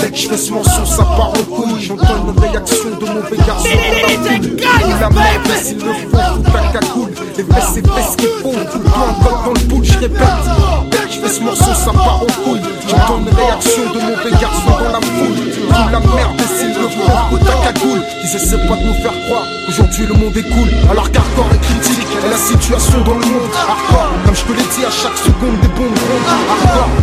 [0.00, 1.80] Dès que je fais ce morceau, ça part en couille.
[1.80, 4.56] J'entends une réaction de mauvais garçon dans la foule.
[4.86, 6.16] Ou la merde s'il le faut.
[6.16, 7.12] Tout ta cagoule.
[7.36, 8.52] Les fesses et fesses qui font.
[8.72, 10.46] Tout le temps dans le boule, je répète.
[10.90, 12.60] Dès que je fais ce morceau, ça part en couille.
[12.88, 15.38] J'entends une réaction de mauvais garçon dans la foule.
[15.68, 16.40] Ou la merde
[17.72, 18.02] cagoule.
[18.22, 20.68] Ils essaient pas de nous faire croire qu'aujourd'hui le monde est cool.
[20.90, 23.50] Alors qu'hardcore est critique et la situation dans le monde.
[23.54, 26.30] Hardcore, comme je te l'ai dit, à chaque seconde des bombes rondes.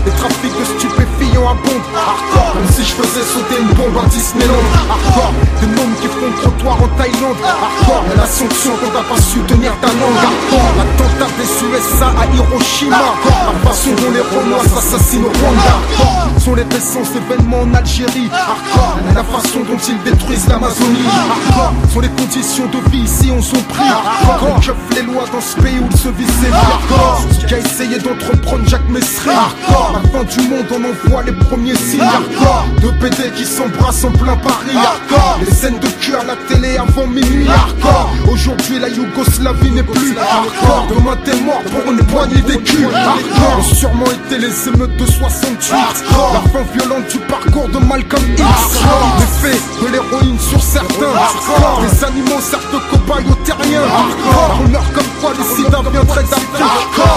[0.06, 1.03] Les trafics de stupéfiants
[1.38, 4.54] Hardcore, comme si je faisais sauter une bombe à Disneyland.
[4.90, 7.38] Hardcore, des mômes qui font trottoir en Thaïlande.
[7.42, 10.22] Hardcore, la sanction quand t'as pas su tenir ta langue.
[10.22, 12.98] Hardcore, l'attentat des USA à Hiroshima.
[13.26, 15.74] La façon dont les Romains s'assassinent au Rwanda.
[15.74, 18.30] Hardcore, sont les récents événements en Algérie.
[18.32, 21.10] Hardcore, la façon dont ils détruisent l'Amazonie.
[21.10, 23.90] Hardcore, sont les conditions de vie ici on sont pris.
[23.90, 27.58] Hardcore, je les lois dans ce pays où il se vit ses Hardcore, qui a
[27.58, 29.30] essayé d'entreprendre Jacques Messry.
[29.30, 32.02] Hardcore, la fin du monde on en voit les premiers signes.
[32.02, 34.76] Hardcore, de PD qui s'embrassent en plein Paris.
[34.76, 37.48] Hardcore, les scènes de cul à la télé avant minuit.
[37.48, 40.16] Hardcore, aujourd'hui la Yougoslavie n'est plus.
[40.18, 42.88] Hardcore, demain t'es mort pour une poignée d'écus.
[42.94, 45.74] Hardcore, ont sûrement été les émeutes de 68.
[45.74, 48.42] Hardcore, la fin violente du parcours de Malcolm X.
[48.42, 51.16] Hardcore, l'effet de l'héroïne sur certains.
[51.16, 52.42] Hardcore, les animaux
[52.74, 53.84] de cobayes aux terriens.
[53.84, 56.74] Hardcore, la rumeur comme quoi le sida viendrait d'Afrique.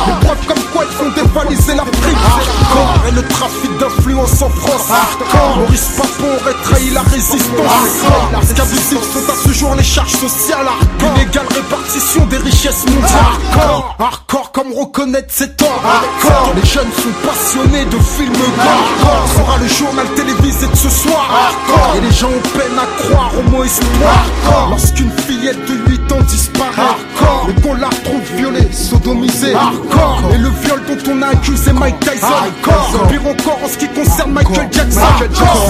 [0.07, 2.19] Les preuves comme quoi ils font dévaliser l'Afrique.
[2.27, 4.91] Hardcore, et le trafic d'influence en France.
[4.91, 8.55] Hardcore, Maurice Papon aurait trahi la résistance.
[8.55, 10.67] Qu'abusifs sont à ce jour les charges sociales.
[10.67, 13.11] Hardcore, une égale répartition des richesses mondiales.
[13.55, 15.83] Hardcore, hardcore comme reconnaître ses torts.
[15.85, 18.65] Hardcore, les jeunes sont passionnés de films gore.
[19.05, 21.27] Hardcore, sera le journal télévisé de ce soir.
[21.31, 24.27] Hardcore, et les gens ont peine à croire au mot espoir.
[24.71, 26.73] Lorsqu'une fillette de 8 ans disparaît.
[26.77, 29.55] Hardcore, et qu'on la retrouve violée, sodomisée.
[29.55, 32.27] Hardcore, et le viol dont on a accusé Mike Tyson.
[32.27, 35.01] Hardcore, pire encore en ce qui concerne Michael Jackson.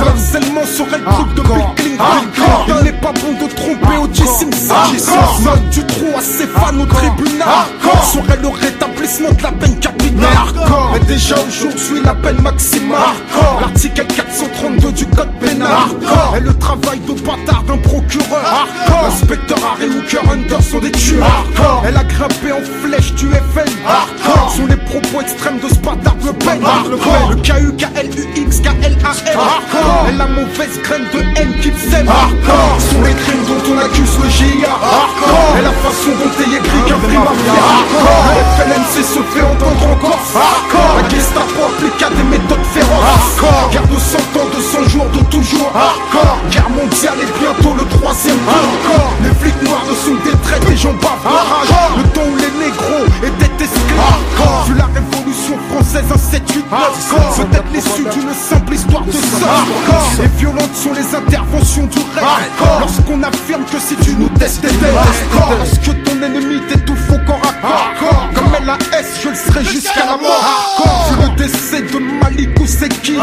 [0.00, 2.04] Le harcèlement serait le truc de Bill Clinton.
[2.68, 4.22] Il n'est pas bon de tromper O.J.
[4.26, 4.74] Simpson.
[5.70, 7.48] Du trou à ses fans au tribunal.
[8.12, 10.28] Serait le rétablissement de la peine capitale.
[11.06, 12.98] Déjà aujourd'hui la peine maximale.
[12.98, 15.68] Hardcore, l'article 432 du code pénal.
[15.70, 18.44] Hardcore, et le travail de bâtard d'un procureur.
[18.44, 21.24] Hardcore, l'inspecteur Harry Hooker Hunter sont des tueurs.
[21.24, 23.70] Hardcore, elle a grimpé en flèche du FN.
[23.86, 26.60] Hardcore, sont les propos extrêmes de ce bâtard Le Pen.
[26.64, 29.38] Hardcore, le K-U-K-L-U-X, K-L-A-M.
[29.38, 32.08] Hardcore, et la mauvaise graine de haine qui sème.
[32.08, 34.74] Hardcore, sont les crimes dont on accuse le GIA.
[34.74, 37.54] Hardcore, et la façon dont est écrit qu'un crime mafia.
[37.62, 40.18] Hardcore, le FLNC se fait entendre encore.
[40.34, 43.04] Hardcore, la Gestapo appliqua des méthodes féroces.
[43.04, 45.70] Hardcore, garde 100 ans de 100 jours de toujours.
[45.74, 48.38] Hardcore, guerre mondiale et bientôt le troisième.
[48.48, 51.72] Hardcore, les flics noirs ne sont des traîtres et j'en bave de rage.
[51.96, 54.66] Le temps où les négros étaient esclaves.
[54.66, 60.22] Vu la révolution française, un 7 8 9 Peut-être l'issue d'une simple histoire de sang.
[60.22, 62.24] Et violentes sont les interventions du rêve.
[62.80, 64.68] Lorsqu'on affirme que si tu nous testes, t'es
[65.58, 68.28] Lorsque ton ennemi t'étouffe au corps corps.
[68.34, 71.08] Comme LAS, je le serai jusqu'à la mort.
[71.10, 73.20] Vu le décès de Malik Ousekine,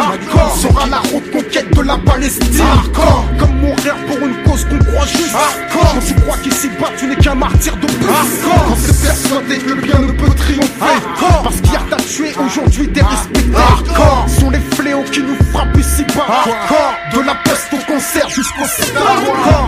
[0.62, 2.64] sera la reconquête de la Palestine.
[3.40, 5.36] Comme mourir pour une cause qu'on croit juste.
[5.72, 8.08] Quand tu crois qu'ici bas tu n'es qu'un martyr de plus.
[8.44, 11.00] Quand t'es persuadé que le bien ne peut triompher.
[11.44, 13.52] Parce qu'hier t'as tué, aujourd'hui t'es respecté.
[14.40, 16.46] Sont les fléaux qui nous frappent ici bas.
[17.14, 19.00] De la peste au cancer jusqu'au sida.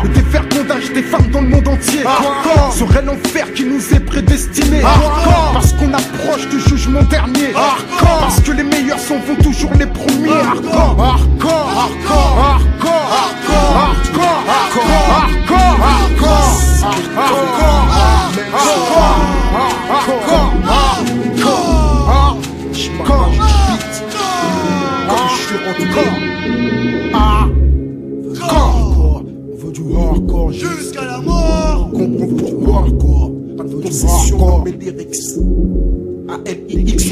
[0.04, 2.04] Le dévergondage des femmes dans le monde entier.
[2.78, 4.55] Serait l'enfer qui nous est prédestiné.
[5.54, 7.54] Parce qu'on approche du jugement dernier.
[8.00, 10.30] Parce que les meilleurs s'en vont toujours les premiers.
[10.32, 17.86] Hardcore, hardcore, hardcore, hardcore, hardcore, hardcore, hardcore, hardcore, hardcore,
[19.86, 20.26] hardcore,
[25.08, 26.16] Comme je suis hardcore.
[28.40, 29.24] Hardcore.
[29.52, 31.90] On veut du hardcore jusqu'à la mort.
[31.92, 33.45] Comprends du hardcore.
[33.58, 34.72] Pas de concession dans mes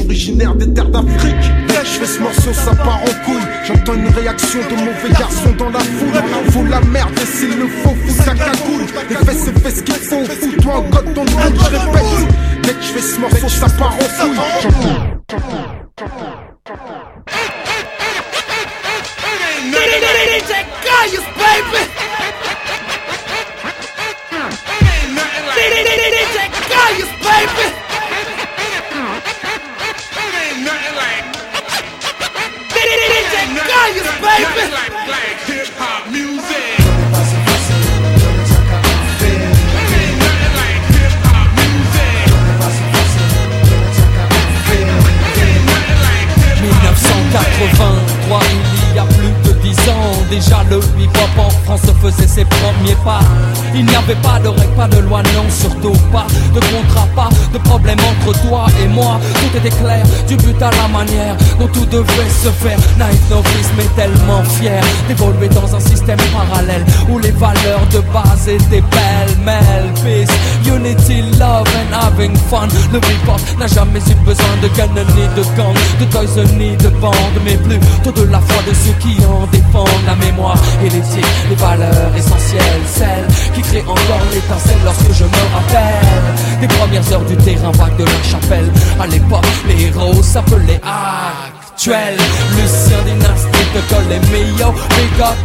[0.04, 4.60] originaire des terres d'Afrique Je fais ce morceau ça part en couille J'entends une réaction
[4.60, 8.34] de mauvais garçons dans la foule Faut la merde et s'il le faut fous ta
[8.34, 12.28] cagoule Et fais c'est fais ce qu'il faut Fous-toi en code le monde je répète
[12.62, 14.38] Dès que je fais ce morceau ça part en couille!
[48.90, 50.80] il y a plus de dix ans déjà le
[51.38, 53.20] en France faisait ses premiers pas.
[53.74, 57.28] Il n'y avait pas de règles, pas de loi, non, surtout pas de contrat, pas
[57.52, 59.18] de problème entre toi et moi.
[59.34, 62.78] Tout était clair, du but à la manière dont tout devait se faire.
[62.98, 68.48] Night novice, mais tellement fier d'évoluer dans un système parallèle où les valeurs de base
[68.48, 69.90] étaient pêle-mêle.
[70.02, 70.34] Peace,
[70.66, 72.68] unity, love and having fun.
[72.92, 76.88] Le hip-hop n'a jamais eu besoin de gun ni de gang, de toys ni de
[77.00, 77.14] bande,
[77.44, 81.56] mais plutôt de la foi de ceux qui en défendent la mémoire et l'éthique, les
[81.56, 87.36] valeurs essentielles, celles qui créent encore l'étincelle lorsque je me rappelle des premières heures du
[87.36, 88.70] terrain vague de la chapelle.
[89.00, 92.16] À l'époque, les héros s'appelaient actuels.
[92.56, 93.53] Lucien Dynastie
[93.88, 94.74] colle les meilleurs.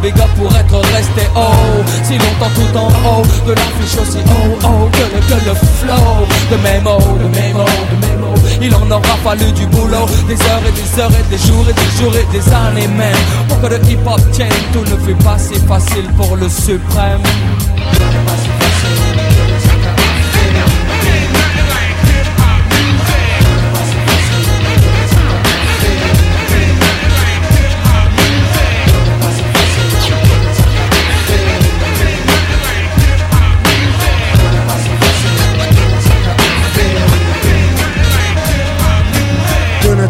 [0.02, 1.82] Big up, pour être resté haut.
[2.04, 6.26] Si longtemps tout en haut de l'affiche aussi oh oh que le, que le flow.
[6.50, 8.34] De mémo, de mémo, de mémo.
[8.62, 11.72] Il en aura fallu du boulot, des heures et des heures et des jours et
[11.72, 13.16] des jours et des années même.
[13.48, 17.22] Pour que le hip hop tienne, tout ne fait pas si facile pour le suprême.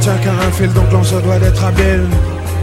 [0.01, 2.07] Qu'à un fil, donc l'on se doit d'être habile.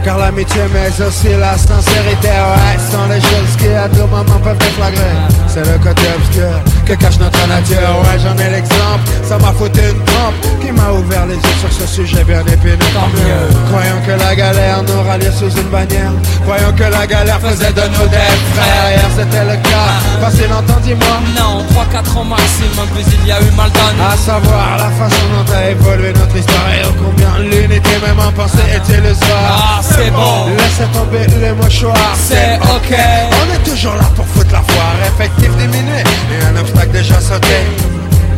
[0.04, 4.56] Car l'amitié, mais aussi la sincérité, ouais, sont les choses qui à tout moment peuvent
[4.58, 5.16] déflagrer.
[5.46, 6.52] C'est le côté obscur
[6.86, 9.04] que cache notre nature, ouais, j'en ai l'exemple.
[9.28, 12.78] Ça m'a foutu une trompe qui m'a ouvert les yeux sur ce sujet bien épineux.
[12.94, 13.48] Tant mieux.
[13.70, 16.12] Croyons que la galère nous ralliait sous une bannière.
[16.44, 18.90] Croyons que la galère faisait de nous des frères.
[18.90, 21.16] Hier c'était le cas, passé longtemps, dis-moi.
[21.36, 24.02] Non, 3-4 ans maximum, plus il y a eu mal donné.
[24.10, 28.32] À savoir la façon dont a évolué notre histoire et ô combien l'unité même en
[28.32, 29.82] pensée est illusoire.
[29.90, 30.46] C'est bon.
[30.56, 32.98] Laissez tomber les mouchoirs, C'est ok.
[33.40, 37.58] On est toujours là pour foutre la foire, effectif diminué et un obstacle déjà sauté.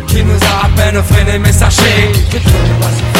[0.07, 3.20] Qui nous a à peine freiné, mais sachez que tout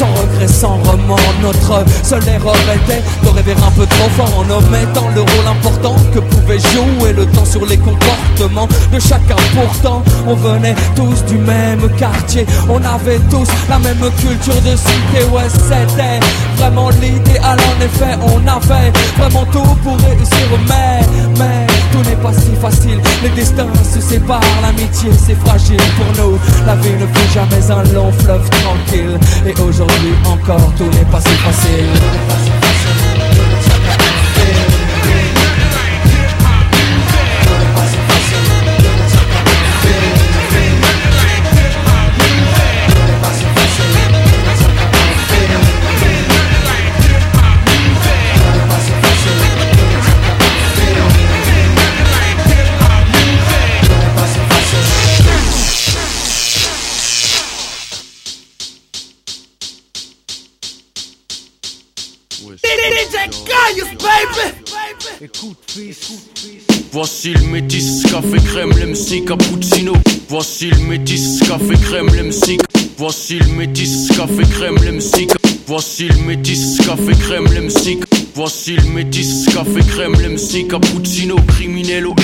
[0.00, 4.50] Sans regret, sans remords, notre seule erreur était de rêver un peu trop fort en
[4.50, 9.36] omettant le rôle important que pouvait jouer le temps sur les comportements de chacun.
[9.54, 15.22] Pourtant, on venait tous du même quartier, on avait tous la même culture de cité.
[15.30, 16.18] Ouais, c'était
[16.56, 17.58] vraiment l'idéal.
[17.60, 23.00] En effet, on avait vraiment tout pour réussir, mais tout n'est pas si facile.
[23.22, 26.38] Les destins se séparent, l'amitié c'est fragile pour nous.
[26.66, 29.18] La vie ne fut jamais un long fleuve tranquille.
[29.46, 32.59] Et aujourd'hui encore, tout n'est pas si facile.
[65.22, 66.12] Écoute, fils.
[66.92, 69.92] Voici le métis, café crème, l'MC cappuccino.
[70.30, 72.56] Voici le métis, café crème, l'MC.
[72.96, 75.28] Voici le métis, café crème, l'MC.
[75.66, 78.00] Voici le métis, café crème, l'MC.
[78.34, 80.66] Voici le métis, café crème, l'MC.
[80.68, 82.14] Cappuccino, criminello.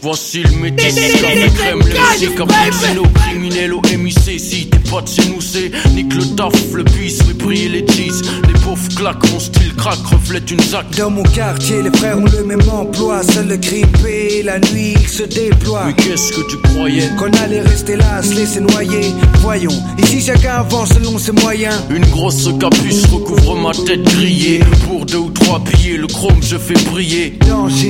[0.00, 2.36] Voici le métis, café crème, l'MC.
[2.36, 4.38] Cappuccino, criminello, MIC.
[4.38, 7.86] Si t'es pas de chez nous, c'est nique le taf, le bis, fait briller les
[7.92, 8.22] cheese.
[8.46, 10.86] Les pauvres claquent, mon style craque, reflète une zac.
[10.96, 13.22] Dans mon quartier, les frères ont le même emploi.
[13.24, 15.86] Seul le grippé, la nuit, il se déploie.
[15.86, 17.10] Mais qu'est-ce que tu croyais?
[17.18, 19.12] Qu'on allait rester là, se laisser noyer.
[19.40, 21.74] Voyons, ici chacun avance selon ses moyens.
[21.90, 24.60] Une grosse capuche recouvre ma tête grillée.
[24.86, 27.36] Pour deux ou trois billets, le chrome je fais briller.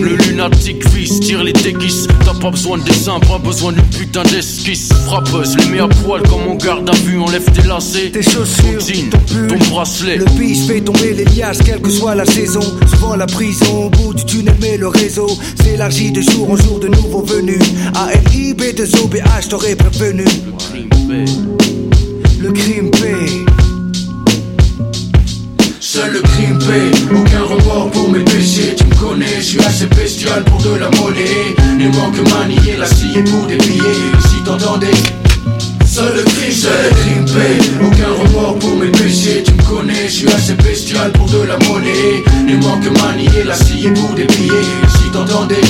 [0.01, 2.09] Le lunatique fils tire les déguises.
[2.25, 4.91] T'as pas besoin de dessin, pas besoin d'une putain d'esquisse.
[5.07, 8.11] Frappeuse, les mets à poil comme on garde vue, enlève tes lacets.
[8.11, 10.17] Tes chaussures, ton jean, ton pull, ton bracelet.
[10.17, 12.63] Le bis fait tomber les liasses, quelle que soit la saison.
[12.89, 15.29] Souvent la prison, au bout du tunnel, mais le réseau
[15.63, 17.61] s'élargit de jour en jour de nouveaux venus.
[17.95, 20.25] ALIB de OBH, t'aurais prévenu.
[22.41, 23.45] Le crime paie.
[25.81, 29.87] Seul le crime paie, aucun remords pour mes péchés Tu me connais, je suis assez
[29.87, 34.91] bestial pour de la monnaie Ne manque manier la scie pour des billets Si t'entendais
[35.95, 37.25] Seul le crime, seul crime
[37.87, 39.45] Aucun remords pour mes péchés.
[39.45, 42.25] Tu me connais, je suis assez bestial pour de la monnaie.
[42.49, 44.67] Ne manque manier la scie pour des billets.
[44.89, 45.61] Si t'entendais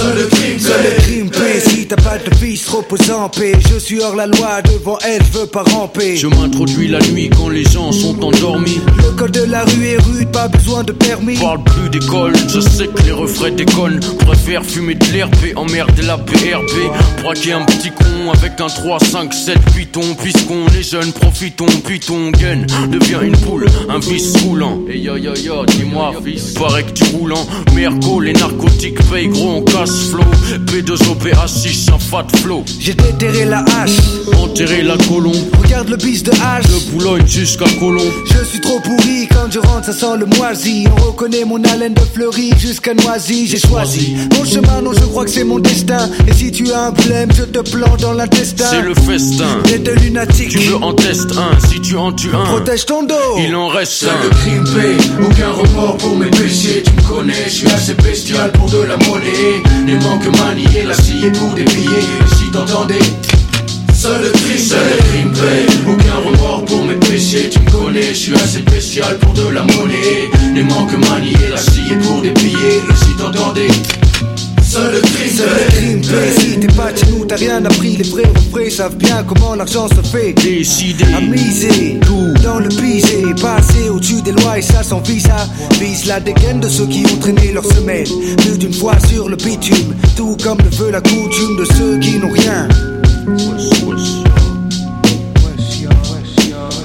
[0.00, 1.60] Seul le crime Seul le crime paie.
[1.60, 3.52] Si t'as pas de fils, repose en paix.
[3.70, 6.16] Je suis hors la loi, devant elle, je veux pas ramper.
[6.16, 8.80] Je m'introduis la nuit quand les gens sont endormis.
[8.96, 11.36] Le code de la rue est rude, pas besoin de permis.
[11.36, 14.00] Parle plus d'école, je sais que les refrains déconnent.
[14.20, 17.22] Préfère fumer de l'herbe et emmerder la BRB.
[17.22, 20.16] Braquer un petit con avec un 3, 5, 7 python.
[20.22, 24.80] Puisqu'on est jeunes, profitons, puis ton gun devient une poule, un vice roulant.
[24.88, 28.20] Et yo yo yo, dis-moi, fils, paraît que tu roules en mergo.
[28.20, 30.24] Les narcotiques payent gros, on cash flow.
[30.66, 32.64] P2OPA6, un fat flow.
[32.78, 33.90] J'ai déterré la hache,
[34.42, 35.34] Enterrer la colombe.
[35.62, 36.64] regarde le bis de hache.
[36.66, 38.10] De Boulogne jusqu'à Colombe.
[38.26, 41.94] Je suis trop pourri, quand je rentre ça sent le moisi On reconnaît mon haleine
[41.94, 46.08] de fleurie jusqu'à Noisy J'ai choisi mon chemin, non je crois que c'est mon destin
[46.28, 49.60] Et si tu as un problème, je te plante dans l'intestin C'est le festin.
[49.64, 52.44] T'es de lunatique Tu veux en tester un, si tu en tues un.
[52.44, 54.22] Protège ton dos Il en reste un.
[54.24, 58.82] le crime paie, aucun remords pour mes péchés connais, je suis assez bestial pour de
[58.82, 59.62] la monnaie.
[59.84, 62.06] Ne manque manier la scie pour des billets.
[62.36, 63.06] Si t'entendais
[63.92, 68.08] Seul le crime, seul le crime paie Aucun remords pour mes péchés Tu me connais,
[68.14, 70.30] je suis assez spécial pour de la monnaie.
[70.54, 73.68] Ne manque manier la scie pour des Si t'entendais
[74.70, 76.02] Seul le crime, Seul le crime.
[76.38, 77.96] Si t'es pas chez nous, t'as rien appris.
[77.96, 80.32] Les vrais refrains savent bien comment l'argent se fait.
[80.32, 81.04] Décidé.
[81.12, 82.32] À miser Tout.
[82.44, 83.24] dans le pisé.
[83.42, 85.48] Passer au-dessus des lois et ça sans visa
[85.80, 88.06] Vise la dégaine de ceux qui ont traîné leur semaine
[88.36, 89.96] Plus d'une fois sur le bitume.
[90.14, 92.68] Tout comme le veut la coutume de ceux qui n'ont rien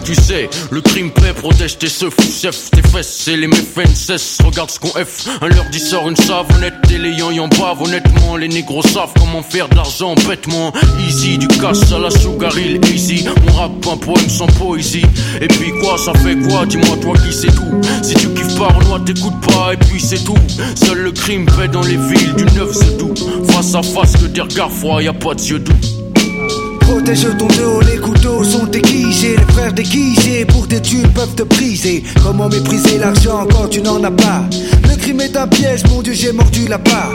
[0.06, 4.38] Tu sais, le crime paie, protège tes seufs, chef, tes fesses et les méfaits cessent.
[4.46, 7.82] Regarde ce qu'on F, un leur dit sort une savonnette, et les yan yan bavent.
[7.82, 10.72] Honnêtement, les négros savent comment faire de l'argent bêtement.
[11.08, 13.26] Easy, du cash à la sugar hill, easy.
[13.48, 15.06] On rappe un poème sans poésie.
[15.42, 16.68] Et puis quoi, ça fait quoi?
[16.68, 17.82] Dis-moi, toi qui sais tout.
[18.04, 20.38] Si tu kiffes pas, Renoir, t'écoutes pas, et puis c'est tout.
[20.76, 23.14] Seul le crime paie dans les villes du 9 c'est tout.
[23.48, 25.74] Face à face, que des regards froids, y a pas de yeux doux.
[26.86, 31.44] Protège ton dos, les couteaux sont aiguisés Les frères déguisés pour tes tubes peuvent te
[31.44, 32.04] briser.
[32.24, 34.44] Comment mépriser l'argent quand tu n'en as pas?
[34.84, 37.12] Le crime est un piège, mon dieu j'ai mordu la part.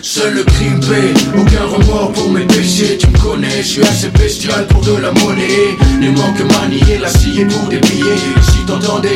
[0.00, 2.96] Seul le crime paie, aucun remords pour mes péchés.
[2.98, 5.76] Tu me connais, je suis assez bestial pour de la monnaie.
[6.00, 9.14] Ne manque manier la scie pour des Si t'entendais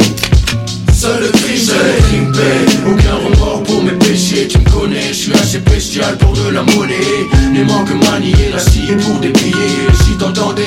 [1.01, 2.77] Seul le crime, seul le crime paie.
[2.87, 4.47] Aucun remords pour mes péchés.
[4.47, 7.25] Tu me connais, je suis assez bestial pour de la monnaie.
[7.55, 9.89] Ne manque manier la scie pour des billets.
[10.05, 10.67] Si t'entendais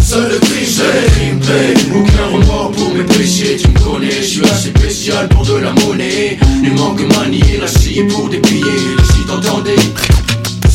[0.00, 1.74] Seul le crime, seul le crime paie.
[1.92, 3.56] Aucun remords pour mes péchés.
[3.56, 6.38] Tu me connais, je suis assez spécial pour de la monnaie.
[6.62, 8.96] Ne manque manier la scie pour des billets.
[9.12, 9.74] Si t'entendais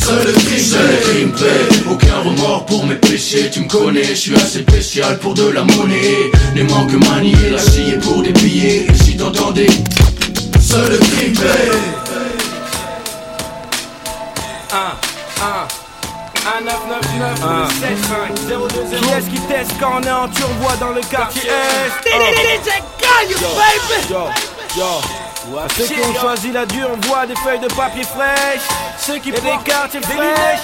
[0.08, 4.04] Seul le crime, seul le crime paie Aucun remords pour mes péchés Tu me connais,
[4.04, 6.30] je suis assez spécial pour de la monnaie.
[6.54, 8.86] Ne manque manier la scie pour des billets.
[9.04, 9.66] Si t'entendais
[10.62, 11.72] Seul le crime paie
[14.72, 21.02] 1 999 75 020 Qui est-ce qui teste quand on est en turbois dans le
[21.02, 22.08] quartier Est?
[22.08, 24.30] DJ Gagne, baby Yo,
[24.74, 25.27] yo
[25.76, 28.68] Ceux qui ont choisi la dure, on voit des feuilles de papier fraîches
[28.98, 30.60] Ceux qui portent des quartiers fraîches.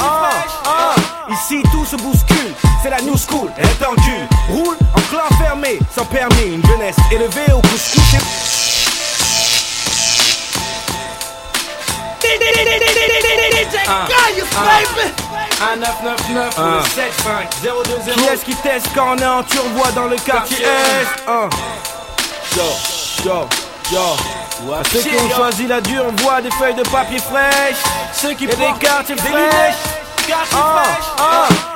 [0.00, 0.30] Ah,
[0.66, 0.94] ah.
[1.30, 5.78] Ici tout se bouscule, c'est la new school, elle en cul Roule en clan fermé,
[5.94, 8.00] sans permis, une jeunesse élevée au couscous.
[12.20, 15.12] DJ Gagne, baby
[15.60, 20.16] 1 999 75 020 Qui est-ce qui teste quand on est en turbois dans le
[20.16, 21.28] quartier Est?
[21.28, 21.48] Hein.
[22.56, 23.46] Yo,
[23.92, 24.16] yo,
[24.92, 27.82] Ceux qui ont choisi la dure, on voit des feuilles de papier fraîches
[28.12, 29.76] Ceux qui portent des quartiers fraîches.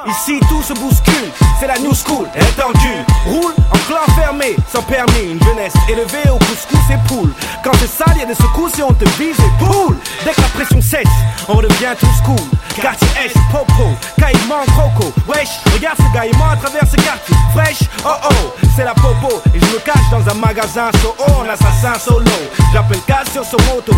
[0.06, 3.04] Ici tout se bouscule, c'est la new school, étendue.
[3.26, 7.32] Roule en clan fermé, sans permis, une jeunesse élevée au couscous et poule.
[7.62, 9.96] Quand c'est sale, y a des secousses et on te vise et poule.
[10.24, 11.08] Dès que la pression cesse,
[11.48, 12.36] on devient tout cool.
[12.80, 13.88] Quartier S, Popo,
[14.18, 15.12] Caïman, Croco.
[15.28, 17.36] Wesh, regarde ce gars, il ment à travers ce quartier.
[17.54, 19.40] Fresh, oh oh, c'est la Popo.
[19.54, 22.24] Et je me cache dans un magasin so oh, un assassin solo.
[22.72, 23.94] J'appelle Cass sur son moto.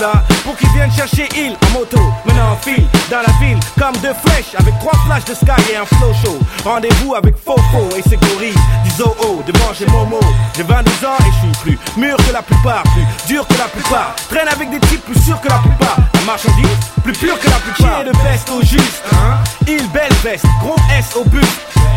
[0.00, 0.12] Là,
[0.44, 1.98] pour qu'il vienne chercher il en moto.
[2.24, 5.76] Maintenant en file dans la ville comme deux flèches avec trois flashs de sky et
[5.76, 6.38] un flow show.
[6.64, 8.54] Rendez-vous avec Fofo et ses gorilles
[8.84, 9.14] du zoo
[9.46, 10.20] devant chez Momo.
[10.56, 13.64] J'ai 22 ans et je suis plus mûr que la plupart, plus dur que la
[13.64, 14.14] plupart.
[14.28, 15.96] Traîne avec des types plus sûrs que la plupart.
[16.14, 17.96] La marchandise plus pure que la plupart.
[17.96, 19.38] Qui est le best au juste, hein?
[19.66, 21.44] Il belle veste, gros S au but.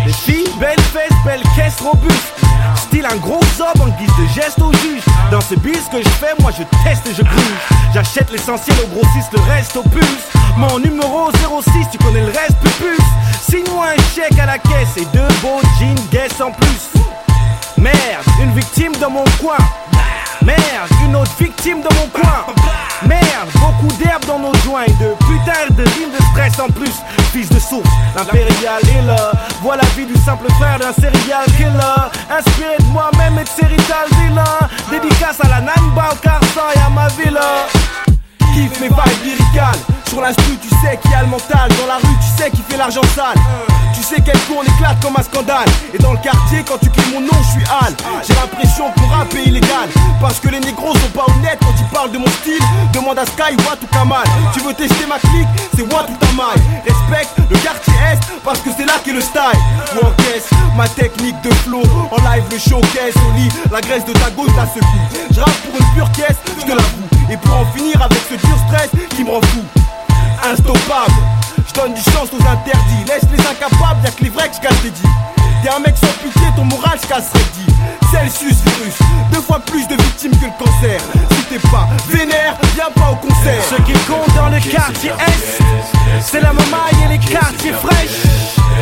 [0.05, 2.33] Les filles, belles fesses, belle caisse robuste.
[2.75, 5.03] Style un gros zob en guise de geste au juge.
[5.31, 7.61] Dans ce bis que je fais, moi je teste et je gruge.
[7.93, 10.27] J'achète l'essentiel au grossiste, le reste au puce.
[10.57, 12.97] Mon numéro 06, tu connais le reste, plus
[13.41, 16.89] Signe-moi un chèque à la caisse et deux beaux jeans guess en plus.
[17.77, 17.95] Merde,
[18.41, 19.57] une victime dans mon coin.
[20.41, 22.45] Merde, une autre victime dans mon coin.
[23.05, 26.93] Merde, beaucoup d'herbe dans nos joints et de putain de rimes de stress en plus.
[27.31, 29.31] Fils de source, l'impérial est là.
[29.61, 32.09] Voilà la vie du simple frère d'un serial killer.
[32.29, 34.57] Inspiré de moi-même et de Serital Villain.
[34.89, 37.67] Dédicace à la Nanba, au Carson et à ma villa.
[38.53, 39.96] Kiffe mes vibes lyricales.
[40.09, 41.69] Sur l'instru, tu sais qui a le mental.
[41.79, 43.37] Dans la rue, tu sais qui fait l'argent sale.
[43.93, 45.67] Tu sais quel coup on éclate comme un scandale.
[45.93, 47.93] Et dans le quartier, quand tu cries mon nom, je suis Al.
[48.25, 49.89] J'ai l'impression que mon rap est illégal.
[50.21, 52.63] Parce que les négros sont pas honnêtes quand ils parlent de mon style.
[52.93, 54.23] Demande à Sky, what ou Kamal.
[54.53, 56.63] Tu veux tester ma clique, c'est what ou ta maille.
[56.87, 59.59] Respecte le quartier Est parce que c'est là qu'est le style.
[59.95, 61.83] Ou encaisse ma technique de flow.
[62.11, 63.49] En live, le showcase au lit.
[63.71, 65.27] La graisse de ta gauche la secoue.
[65.31, 67.07] Je rappe pour une pure caisse, je te l'avoue.
[67.29, 69.63] Et pour en finir avec ce dur stress qui me rend fou.
[70.43, 71.13] Instoppable,
[71.67, 73.03] je donne du chance aux interdits.
[73.07, 75.07] Laisse les incapables, y'a que les vrais que je casse des dits.
[75.63, 77.73] T'es un mec sans pitié, ton moral je casserait dit.
[78.11, 78.95] Celsius virus,
[79.33, 81.01] deux fois plus de victimes que le cancer.
[81.31, 83.63] Si t'es pas vénère, viens pas au concert.
[83.69, 85.59] Ce qui compte dans le quartier Est,
[86.21, 88.23] c'est la mamaille et les quartiers fraîches.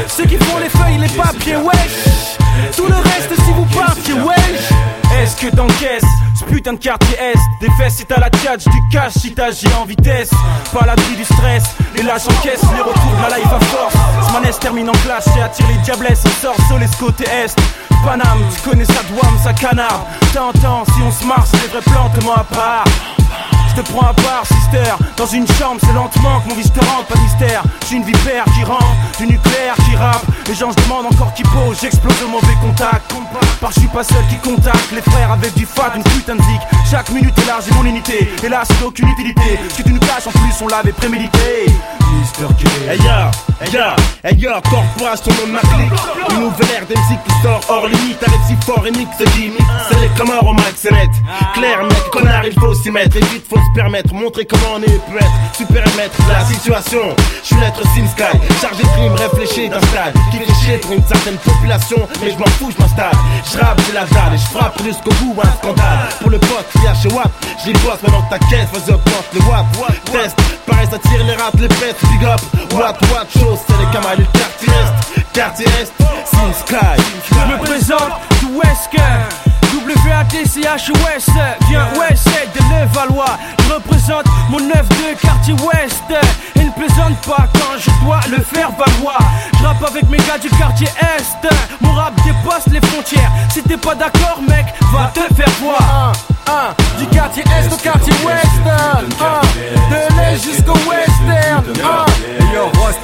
[0.08, 2.45] Ceux qui font les feuilles, les papiers, wesh.
[2.76, 4.70] Tout le reste, si vous partiez, wesh.
[5.22, 6.04] Est-ce que t'encaisses
[6.38, 9.68] ce putain de quartier Est Des fesses si t'as la tchatch, du cash si t'agis
[9.80, 10.30] en vitesse.
[10.74, 11.64] Pas l'abri du stress,
[11.96, 13.96] et là j'encaisse les retours de la life à force.
[14.30, 17.56] Smanès termine en classe et attire les diablesses sort sur les côté Est.
[18.04, 21.82] Paname, tu connais sa douame, sa canard T'entends, si on se marre, c'est des vrais
[21.82, 22.84] plantes, moi à part
[23.76, 24.94] je te prends à part, sister.
[25.18, 27.64] Dans une chambre, c'est lentement que mon vice te rentre, pas mystère.
[27.84, 30.24] J'suis une vipère qui rentre, du nucléaire qui rappe.
[30.48, 33.14] Les gens se demandent encore qui pose, j'explose au mauvais contact.
[33.60, 36.42] Par je suis pas seul qui contacte les frères avec du fat, une putain de
[36.42, 36.62] zik.
[36.90, 39.60] Chaque minute élargit mon unité, là c'est aucune utilité.
[39.70, 41.66] Ce que tu nous caches en plus, on l'avait prémédité.
[42.20, 42.90] Mister K.
[42.90, 45.60] Hey ya, hey ya, hey ya, corporation nom de ma.
[46.32, 49.60] Une nouvelle ère d'MC qui sort hors limite avec si fort et mix gimmick.
[49.90, 51.10] C'est les commères au max, c'est net.
[51.54, 53.18] Clair, mec, connard, il faut s'y mettre.
[53.74, 55.56] Permettre, montrer comment on est peut être.
[55.58, 57.16] Super maître de la situation.
[57.42, 60.92] Je suis l'être Sim Sky, chargé de crime, réfléchi d'un style Qui fait chier pour
[60.94, 63.12] une certaine population, mais je m'en fous, je m'installe.
[63.52, 66.10] Je rappe, j'ai la dalle et je frappe jusqu'au bout, un scandale.
[66.20, 67.32] Pour le pote qui a chez Watt,
[67.64, 69.66] j'y bosse maintenant ta caisse, vas-y, augmente le Watt.
[70.12, 72.42] Test, pareil, ça tire les rats, les pètes, big up.
[72.74, 75.24] What, what, chose, c'est les camarades du quartier Est.
[75.34, 75.94] Quartier Est,
[76.26, 77.02] Sim Sky.
[77.30, 78.90] Je me présente du West
[79.80, 80.92] WATCH
[81.68, 83.38] viens West de Levallois.
[83.68, 86.04] Je représente mon 9 de quartier Ouest.
[86.56, 89.20] Et ne plaisante pas quand je dois le faire valoir.
[89.60, 91.48] Je rappe avec mes gars du quartier Est.
[91.82, 93.32] Mon rap dépasse les frontières.
[93.50, 96.14] Si t'es pas d'accord, mec, va te faire voir.
[96.98, 98.46] Du quartier Est au quartier Ouest.
[99.90, 101.64] De l'Est jusqu'au Western.
[102.54, 103.00] Yo, Rost,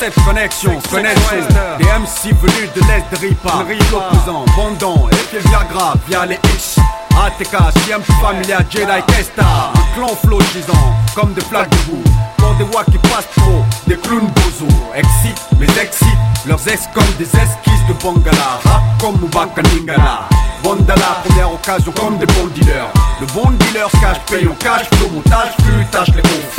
[0.00, 1.36] cette connexion, connexion.
[1.78, 3.66] Des MC venus de l'Est de Ripa.
[3.92, 6.76] L'opposant, Bandon et le Viagra via les X.
[7.22, 9.44] ATK, CM Familia, Jedi Kesta
[9.74, 12.04] Un clan flow gisant, comme des flaques de boue.
[12.38, 16.08] Pour des voix qui passent trop, des clowns bozo Excite, mais excite,
[16.46, 18.58] leurs ex comme des esquisses de Bangala.
[18.64, 20.20] Rap comme Mubaka Ningala.
[20.62, 22.88] Vandala, première occasion comme des bons dealers.
[23.20, 26.56] Le bon dealer cache, paye en cash, flow, montage, flux, tâche les confs.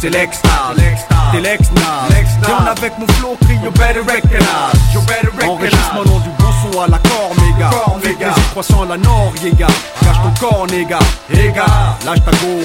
[0.00, 0.76] C'est l'extase,
[1.32, 1.40] t'es
[2.46, 4.94] Viens avec mon flow, crie you better recognize.
[4.94, 5.50] You better recognize.
[5.50, 6.98] Enregistrement nom du bon son à la
[7.44, 7.70] Méga
[8.04, 9.66] Les croissants à la Noriega
[10.00, 10.98] Cache ton corps, néga
[12.06, 12.62] lâche ta go.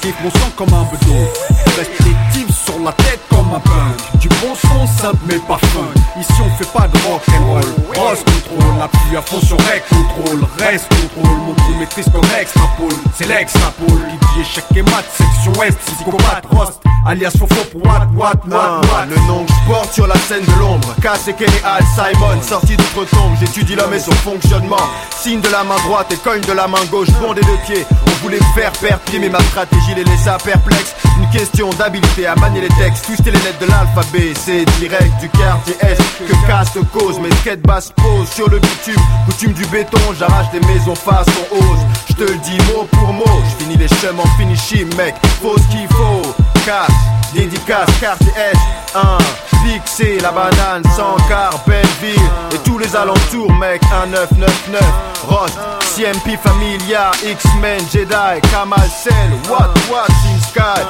[0.00, 1.32] Kiffe mon son comme un bedeau.
[1.76, 2.37] Restrictif
[2.78, 6.50] sur la tête comme un punk Du bon son simple mais pas fun Ici on
[6.56, 7.60] fait pas de rock and roll
[7.96, 12.24] Ross contrôle, la pluie à fond sur rec contrôle Reste contrôle, mon trou maîtrise comme
[12.40, 17.32] extra pole C'est l'extra pole qui dit échec et mat, section ouest, psychopathe, rost alias
[17.38, 19.06] Fofo pour what, what, what, what?
[19.08, 22.76] Le nom que je porte sur la scène de l'ombre, Cass et Al Simon, sorti
[22.76, 24.76] d'outre-tombe, j'étudie l'homme et son fonctionnement.
[25.18, 27.86] Signe de la main droite et cogne de la main gauche, bon des deux pieds.
[28.06, 30.94] On voulait faire perdre pied, mais ma stratégie les laissa perplexes.
[31.18, 34.32] Une question d'habilité à manier les textes, twister les lettres de l'alphabet.
[34.34, 37.18] C'est direct du quartier S que casse cause.
[37.20, 41.84] Mes skate basse pose sur le bitume, coutume du béton, j'arrache des maisons façon hausse.
[42.08, 45.14] Je te le dis mot pour mot, je finis les chemins en finishing, mec.
[45.42, 46.88] Faut ce qu'il faut, casse,
[47.34, 48.58] dédicace, quartier S,
[48.94, 49.47] 1.
[49.64, 52.20] Fixé, la banane, sans car, Belleville
[52.54, 54.80] Et tous les alentours, mec, 1999
[55.28, 55.52] Ross,
[55.94, 60.82] CMP Familia, X-Men, Jedi, Kamal Cell What, what, Team Sky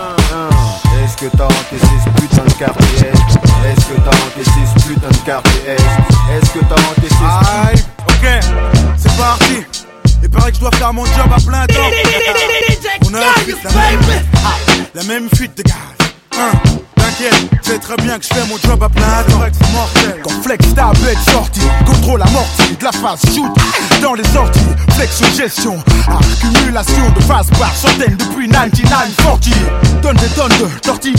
[1.03, 3.09] Est-ce que t'as encaissé ce putain de quartier?
[3.09, 5.61] Est-ce que t'as encaissé ce putain de quartier?
[5.67, 8.41] Est-ce que t'as encaissé ce Aïe, ok,
[8.97, 9.65] c'est parti
[10.23, 11.75] il paraît que je dois faire mon job à plein temps.
[13.07, 14.01] On a la même,
[14.95, 15.75] la même fuite de gaz.
[16.39, 16.51] Hein.
[17.09, 19.39] T'inquiète, c'est très bien que je fais mon job à plein temps.
[19.73, 20.21] mortel.
[20.23, 23.51] Quand Flex ta bête sortie, contrôle amorti, de la phase shoot
[24.03, 24.61] dans les sorties.
[24.95, 29.49] Flex gestion, accumulation de phase par centaines depuis 1940.
[30.03, 31.15] Donne des tonnes de tortilles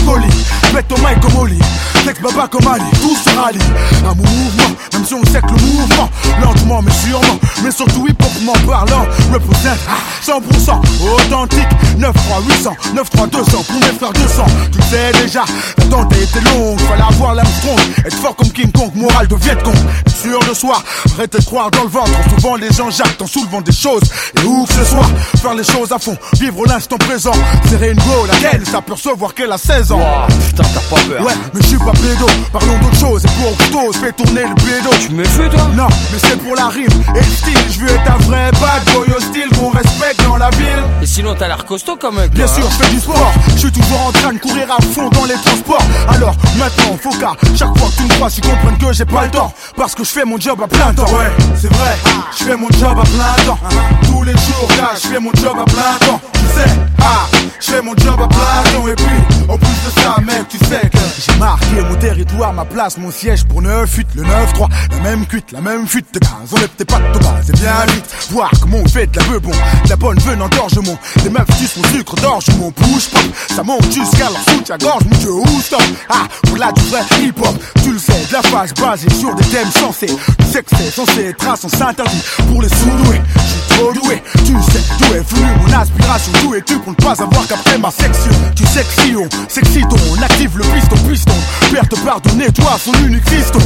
[0.74, 1.60] mets ton mic comme Oli.
[2.04, 3.60] Flex baba comme Ali, tout se rallie.
[4.06, 6.10] Un mouvement, même si on sait que le mouvement,
[6.42, 8.06] lentement mais sûrement, mais surtout
[8.50, 9.80] hop parlant, représente
[10.24, 10.82] 100%
[11.16, 11.68] authentique.
[11.98, 14.46] 9 3 800, 9 3 200 pour mes frères 200.
[14.72, 15.44] Tu sais déjà,
[15.80, 19.36] l'attente a été longue, fallait avoir l'âme strong, être fort comme King Kong, moral de
[19.36, 19.76] Vietcong,
[20.06, 20.82] être sûr de soi,
[21.16, 24.04] arrête de croire dans le ventre, souvent les gens jactent en soulevant des choses,
[24.38, 25.08] et où que ce soit,
[25.42, 27.32] faire les choses à fond, vivre l'instant présent,
[27.70, 30.00] serrer une go, laquelle s'apercevoir qu'elle a 16 ans.
[30.48, 31.26] putain, t'as pas peur.
[31.26, 34.56] Ouais, mais je suis pas pédo, parlons d'autre chose, et pour plutôt, fais tourner le
[34.56, 34.90] pédo.
[35.02, 35.70] Tu me fais toi?
[35.76, 38.84] Non, mais c'est pour la rime, et le style, je veux être un vrai bad
[38.94, 40.84] boy hostile qu'on respecte dans la ville.
[41.02, 42.30] Et sinon t'as l'air costaud quand même.
[42.30, 45.10] Bien sûr, je fais du sport, je suis toujours en train de courir à fond
[45.10, 45.69] dans les transports.
[46.08, 49.26] Alors maintenant, faut qu'à chaque fois que tu me crois, tu comprennes que j'ai pas
[49.26, 49.54] le temps.
[49.76, 51.06] Parce que je fais mon job à plein temps.
[51.06, 51.98] Ouais, c'est vrai,
[52.38, 53.60] je fais mon job à plein temps.
[54.04, 56.22] Tous les jours, là, je fais mon job à plein temps.
[56.34, 56.70] Tu sais,
[57.02, 57.28] ah,
[57.60, 58.88] je fais mon job à plein temps.
[58.88, 62.66] Et puis, en plus de ça, mec, tu sais que j'ai marqué mon territoire, ma
[62.66, 64.68] place, mon siège pour 9-8, le 9-3.
[64.92, 66.32] La même cuite, la même fuite de gaz.
[66.50, 68.06] Peut-être pas de base, c'est bien vite.
[68.32, 70.98] Voir comment on fait de la peu bon, de la bonne venant d'orgement.
[71.24, 73.22] Les meufs disent mon sucre d'orge, mon bouche pop.
[73.56, 75.30] Ça monte jusqu'à leur soutien-gorge, mon dieu,
[76.10, 79.46] Ah, pour là du vrai hip-hop, tu le sais, de la phase basée sur des
[79.46, 80.08] thèmes sensés.
[80.08, 83.22] Tu sais que c'est censé être un sens interdit pour les sous-doués.
[83.36, 86.32] J'suis trop doué, tu sais d'où est venu mon aspiration?
[86.42, 88.32] D'où es-tu pour ne pas avoir qu'après ma section?
[88.56, 91.36] Tu sais que si on s'excite, on active le piston, piston.
[91.72, 93.60] Père te pardonner, toi, son unique fiston.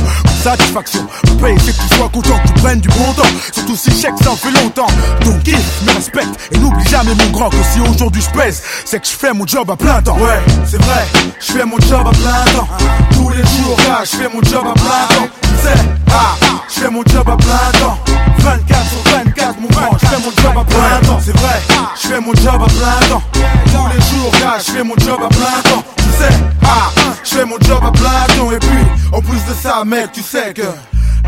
[0.44, 1.08] Satisfaction,
[1.42, 3.24] paye, c'est que tu sois content, que tu prennes du bon temps.
[3.54, 4.88] Surtout si chèque, ça fait longtemps.
[5.24, 9.00] Donc kiffe, me respecte et n'oublie jamais mon grand que si aujourd'hui je pèse, c'est
[9.00, 10.18] que je fais mon job à plein temps.
[10.18, 11.06] Ouais, c'est vrai,
[11.40, 12.68] je fais mon job à plein temps.
[13.12, 15.30] Tous les jours, là, je fais mon job à plein temps.
[15.42, 16.36] Tu sais, ah,
[16.68, 17.98] je fais mon job à plein temps.
[18.40, 21.20] 24 sur 24, mon grand, je fais mon job à plein temps.
[21.24, 21.62] C'est vrai,
[22.02, 23.24] je fais mon job à plein temps.
[23.66, 25.84] Tous les jours, là, je fais mon job à plein temps.
[25.98, 26.92] Tu sais, ah,
[27.24, 28.52] je fais mon job à plein temps.
[28.52, 30.64] Et puis, en plus de ça, mec, tu sais que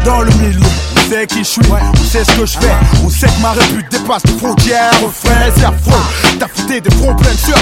[0.03, 0.59] dans le milieu.
[0.97, 2.75] On sait qui je suis, on sait ce que je fais.
[3.03, 4.91] On sait que ma répute dépasse les frontières.
[5.03, 6.01] Refrain, c'est affreux.
[6.39, 7.59] T'as fouté des fronts pleins de sueur.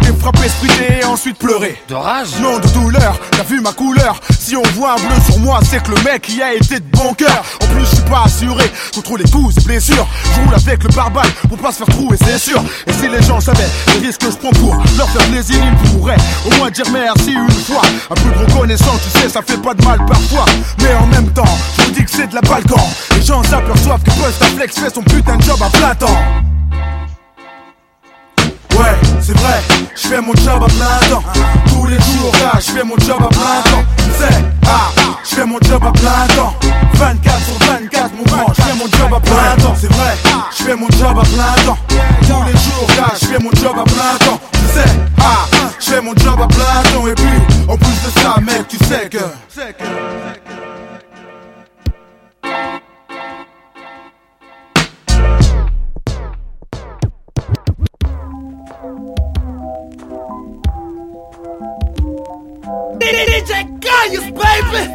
[0.00, 1.76] Des frappes espritées et ensuite pleurer.
[1.88, 3.18] De rage Non, de douleur.
[3.32, 4.20] T'as vu ma couleur.
[4.38, 6.96] Si on voit un bleu sur moi, c'est que le mec y a été de
[6.96, 7.42] bon cœur.
[7.62, 8.64] En plus, je suis pas assuré
[8.94, 10.06] contre les coups et blessures.
[10.34, 12.62] Je roule avec le barbare pour pas se faire trouver, c'est sûr.
[12.86, 13.68] Et si les gens savaient
[14.00, 16.16] les risques que je prends pour leur faire plaisir, ils pourraient
[16.46, 17.82] au moins dire merci une fois.
[18.10, 20.44] Un peu de reconnaissance, tu sais, ça fait pas de mal parfois.
[20.82, 21.44] Mais en même temps,
[21.78, 22.80] je dis que c'est de la balcon.
[23.14, 26.06] Les gens s'aperçoivent que Flex fait son putain de job à temps.
[28.78, 29.62] Ouais, c'est vrai,
[29.94, 31.22] je fais mon job à plein temps.
[31.68, 33.84] Tous les jours, là, je fais mon job à plein temps.
[33.96, 34.90] Tu sais, ah,
[35.24, 36.54] je fais mon job à plein temps.
[36.94, 39.74] 24 sur 24, mon grand, je fais mon job à plein temps.
[39.80, 40.16] C'est vrai,
[40.50, 41.78] je fais mon job à plein temps.
[41.88, 44.40] Tous les jours, là, je fais mon job à plein temps.
[44.52, 44.90] Tu sais,
[45.20, 45.46] ah,
[45.78, 47.06] je fais mon job à plein temps.
[47.06, 50.45] Et puis, en plus de ça, mec, tu sais que.
[64.06, 64.86] Baby!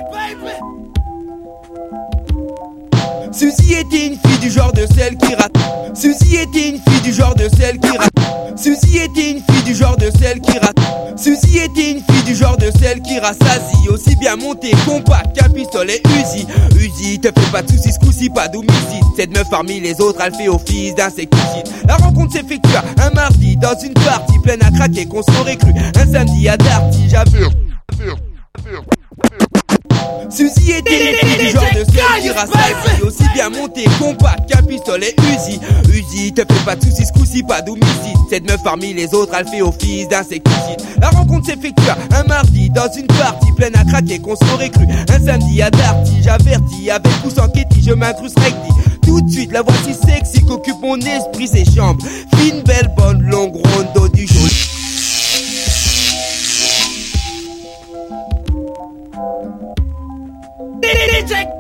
[3.34, 5.52] Suzy était une fille du genre de celle qui rate.
[5.94, 8.12] Suzy était une fille du genre de celle qui rate.
[8.56, 10.78] Suzy était une fille du genre de celle qui rate.
[11.18, 15.50] Suzy était une fille du genre de celle qui rassasie aussi bien monté, compact qu'un
[15.50, 16.48] pistolet Uzi.
[16.80, 19.04] Uzi, te fais pas de soucis, ce pas d'homicide.
[19.18, 21.68] Cette meuf parmi les autres, elle fait office d'insecticide.
[21.86, 25.74] La rencontre s'effectue un mardi dans une partie pleine à craquer qu'on s'aurait cru.
[25.98, 27.50] Un samedi à Darty, j'avais.
[30.30, 35.14] Suzy était fille du genre de celle qui rassasie Aussi bien monté, compact qu'un pistolet
[35.20, 35.60] Uzi.
[35.90, 38.18] Uzi, te fais pas de soucis, ce coup-ci pas d'homicide.
[38.30, 41.84] Cette meuf parmi les autres, elle fait office d'insecticide La rencontre s'effectue
[42.16, 44.86] un mardi dans une partie pleine à craquer qu'on s'aurait cru.
[45.10, 48.72] Un samedi à Darty, j'avertis avec ou sans Ketty, je m'incruste recti
[49.12, 52.02] tout de suite, la voici sexy qu'occupe mon esprit, ses jambes.
[52.36, 54.71] Fine, belle, bonne, longue, ronde, du jaune.
[60.92, 61.52] DJ!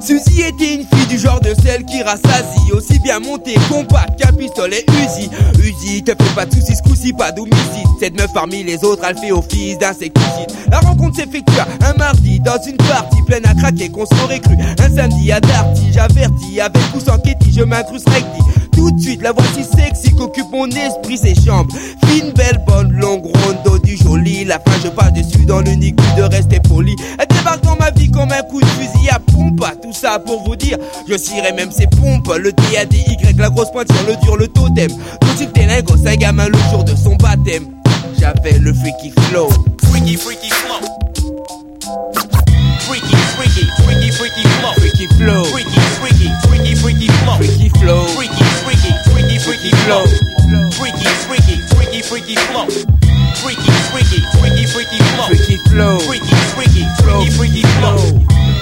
[0.00, 2.72] Suzy était une fille du genre de celle qui rassasie.
[2.72, 5.30] Aussi bien montée, compact qu'un pistolet Uzi.
[5.58, 7.86] Uzi, te fais pas de soucis, ce pas d'homicide.
[8.00, 10.50] Cette meuf parmi les autres, elle fait office d'insecticide.
[10.70, 14.94] La rencontre s'effectue un mardi dans une partie pleine à craquer qu'on s'aurait cru Un
[14.94, 18.42] samedi à Darty, j'avertis avec ou sans Ketty, je m'incruste recti
[18.74, 21.74] tout de suite, la voici sexy qu'occupe mon esprit, ses chambres.
[22.06, 24.44] Fine, belle, bonne, longue, ronde, du joli.
[24.44, 26.94] La fin, je passe dessus dans l'unique but de rester poli.
[27.18, 29.64] Elle débarque dans ma vie comme un coup de fusil à pompe.
[29.82, 32.32] Tout ça pour vous dire, je cirerai même ses pompes.
[32.36, 34.90] Le D-A-D-Y, la grosse pointe sur le dur, le totem.
[35.20, 35.66] Tout t'es
[36.02, 37.64] c'est un gamin le jour de son baptême.
[38.18, 39.48] J'avais le freaky flow.
[39.84, 40.80] Freaky, freaky flow.
[42.80, 44.72] Freaky, freaky, freaky, freaky flow.
[44.76, 45.44] Freaky flow.
[45.44, 45.73] Freaky,
[52.24, 52.66] freaky, freaky flow.
[53.34, 55.26] Freaky, freaky, freaky, freaky flow.
[55.26, 55.98] Freaky flow.
[55.98, 57.98] Freaky, freaky, freaky, freaky flow.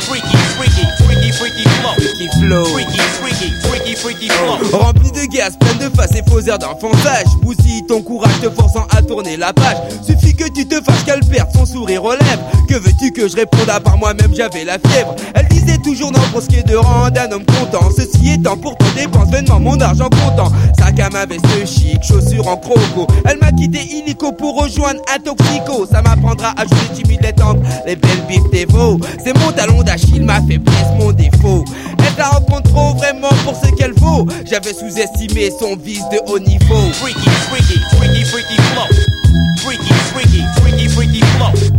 [0.00, 1.94] Freaky, freaky, freaky, freaky flow.
[1.94, 2.64] Freaky flow.
[2.64, 4.78] Freaky, freaky, freaky, freaky flow.
[4.78, 7.26] Rempli de gaz, plein de faces et faux airs d'enfantage.
[7.42, 9.76] Bousille ton courage te forçant à tourner la page.
[10.04, 12.42] Suffit que tu te fasses qu'elle perde son sourire aux lèvres.
[12.68, 15.14] Que veux-tu que je réponde à part moi-même, j'avais la fièvre.
[15.34, 17.88] Elle disait toujours non pour ce qui est de rendre un homme content.
[17.96, 20.50] Ceci étant, pourtant dépense vainement mon argent comptant.
[20.78, 23.06] Sac à ma veste chic, chaussures en croco.
[23.28, 25.86] Elle m'a quitté illico pour rejoindre un toxico.
[25.90, 28.98] Ça m'apprendra à jouer timide les tempes, les belles bifs des veaux.
[29.22, 31.64] C'est mon talon d'Achille, ma faiblesse, mon défaut.
[31.98, 34.26] Elle la rencontre trop vraiment pour ce qu'elle vaut.
[34.50, 36.90] J'avais sous-estimé son vice de haut niveau.
[37.00, 38.86] Freaky, freaky, freaky, freaky flow.
[39.62, 40.61] Freaky, freaky, freaky, freaky
[41.50, 41.70] flow.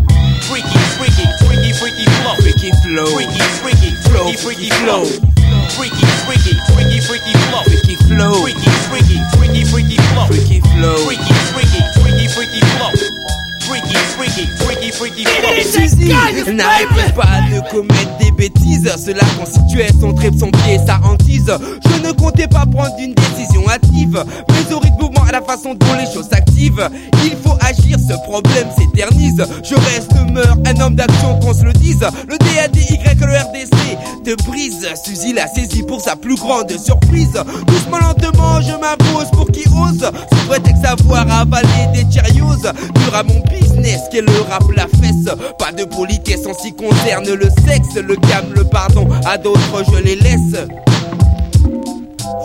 [0.50, 2.36] Freaky, freaky, freaky, freaky flow.
[2.36, 3.06] Freaky flow.
[3.16, 5.06] Freaky, freaky, Flow, freaky, freaky flow.
[5.06, 5.70] flow.
[5.76, 7.64] Freaky, freaky, freaky, freaky flow.
[7.64, 8.34] Freaky flow.
[8.44, 10.28] Freaky, freaky, freaky, freaky flow.
[10.28, 10.98] Freaky flow.
[11.08, 13.43] Freaky, freaky, freaky, freaky flow.
[13.68, 14.46] Freaky, freaky,
[14.92, 15.64] freaky, freaky.
[15.64, 16.10] Suzy
[16.54, 18.90] n'arrêtait pas de commettre des bêtises.
[18.98, 21.52] Cela constituait son trip, son pied, sa hantise.
[21.86, 24.24] Je ne comptais pas prendre une décision hâtive.
[24.50, 26.90] Mais au rythme mouvement, à la façon dont les choses s'activent,
[27.24, 29.44] il faut agir, ce problème s'éternise.
[29.64, 32.06] Je reste, meurs, un homme d'action qu'on se le dise.
[32.28, 34.88] Le DADY, le RDC te brise.
[35.06, 37.34] Suzy l'a saisi pour sa plus grande surprise.
[37.68, 40.10] Doucement, lentement, je m'impose pour qui ose.
[40.32, 42.62] Sous prétexte savoir avaler des Cheerios.
[42.62, 45.30] Dur à mon business, qu'est le rap, la fesse.
[45.58, 47.96] Pas de politesse en ce qui concerne le sexe.
[47.96, 50.56] Le calme, le pardon, à d'autres je les laisse.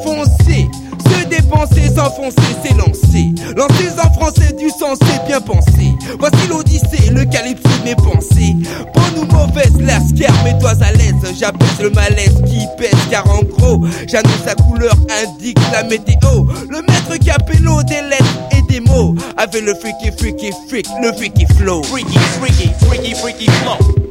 [0.04, 0.87] Foncer, se
[1.28, 3.32] dépenser, s'enfoncer, s'élancer.
[3.56, 5.92] Lancer en français du sens, c'est bien pensé.
[6.18, 8.56] Voici l'odyssée, le calypso de mes pensées.
[8.94, 11.14] Bonne ou mauvaise, lascar, mets-toi à l'aise.
[11.38, 16.44] J'abaisse le malaise qui pèse, car en gros, j'annonce la couleur, indique la météo.
[16.68, 19.14] Le maître capello des lettres et des mots.
[19.36, 21.82] Avec le freaky, freaky, freak, le freaky flow.
[21.84, 24.08] Freaky, freaky, freaky, freaky flow.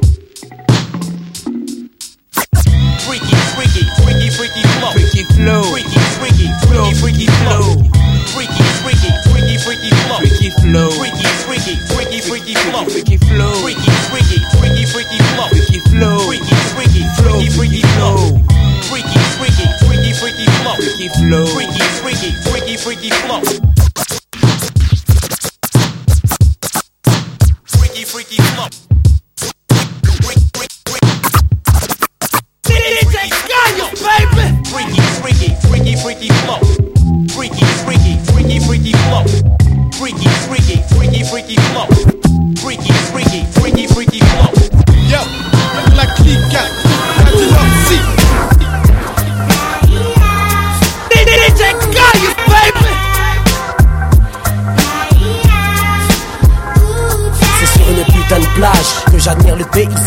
[3.58, 4.92] Freaky, freaky, freaky flow.
[4.92, 5.64] Freaky flow.
[5.64, 7.64] Freaky, freaky, freaky, freaky flow.
[8.34, 10.18] Freaky, freaky, freaky, freaky flow.
[10.22, 10.90] Freaky flow.
[10.94, 12.86] Freaky, freaky, freaky, freaky flow.
[12.86, 13.54] Freaky flow.
[13.62, 15.48] Freaky, freaky, freaky, freaky flow.
[15.50, 16.20] Freaky flow.
[16.30, 18.18] Freaky, freaky, freaky, freaky flow.
[18.90, 20.76] Freaky, freaky, freaky, freaky flow.
[20.78, 21.46] Freaky flow.
[21.48, 23.77] Freaky, freaky, freaky, freaky flow.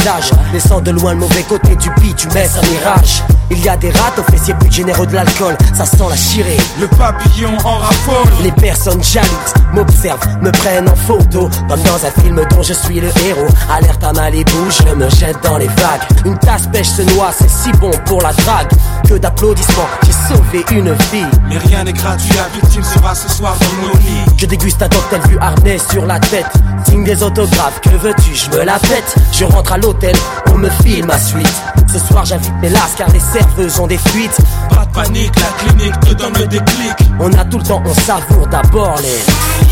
[0.00, 0.49] Le paysage.
[0.52, 3.22] Laissant de loin le mauvais côté du mets un mirage.
[3.52, 6.56] Il y a des rats aux fessiers plus généreux de l'alcool, ça sent la chirée.
[6.80, 8.32] Le papillon en raffole.
[8.42, 13.00] Les personnes jalouses m'observent, me prennent en photo, comme dans un film dont je suis
[13.00, 13.48] le héros.
[13.72, 16.02] Alerte à Malibu, je me jette dans les vagues.
[16.24, 18.68] Une tasse pêche se noie, c'est si bon pour la drague.
[19.08, 21.26] Que d'applaudissements, j'ai sauvé une vie.
[21.48, 24.26] Mais rien n'est gratuit, la victime sera ce soir dans nos lits.
[24.36, 26.46] Je déguste un cocktail vu harnais sur la tête.
[26.88, 29.16] Signe des autographes, que veux-tu, je me la pète.
[29.32, 30.14] Je rentre à l'hôtel,
[30.52, 31.62] on me file ma suite.
[31.92, 34.38] Ce soir j'invite mes lasses car les serveuses ont des fuites.
[34.70, 36.94] Pas de panique, la clinique te donne le déclic.
[37.18, 39.69] On a tout le temps, on savoure d'abord les.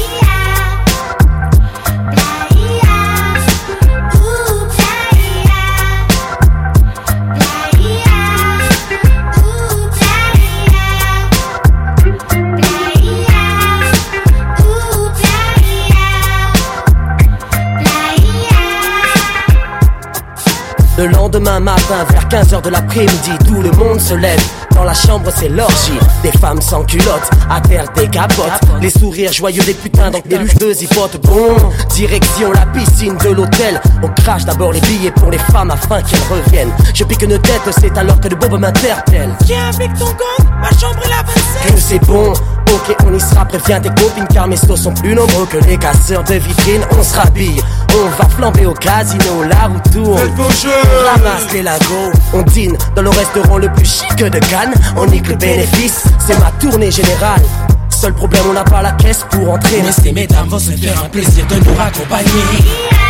[20.98, 24.67] Le lendemain matin, vers 15h de l'après-midi, tout le monde se lève.
[24.78, 25.98] Dans la chambre, c'est l'orgie.
[26.22, 28.60] Des femmes sans culottes, à terre des capotes.
[28.80, 31.20] Les sourires joyeux des putains dans des lucheuses hypotes.
[31.22, 31.56] Bon,
[31.96, 33.80] direction la piscine de l'hôtel.
[34.04, 36.70] On crache d'abord les billets pour les femmes afin qu'elles reviennent.
[36.94, 39.34] Je pique une tête, c'est alors que le bob m'interpelle.
[39.46, 41.74] Viens avec ton gang, ma chambre est la 27.
[41.74, 43.44] Que c'est bon, ok, on y sera.
[43.46, 46.86] Préviens tes copines car mes stos sont plus nombreux que les casseurs de vitrines.
[46.96, 47.60] On se rhabille,
[47.94, 50.20] on va flamber au casino, la roue tourne.
[50.38, 54.67] On ramasse les lagos, on dîne dans le restaurant le plus chic de Cannes.
[54.96, 57.42] On nique le bénéfice, c'est ma tournée générale.
[57.88, 59.82] Seul problème, on n'a pas la caisse pour entrer.
[59.82, 63.07] Mais ces mesdames vont faire un plaisir de nous raccompagner.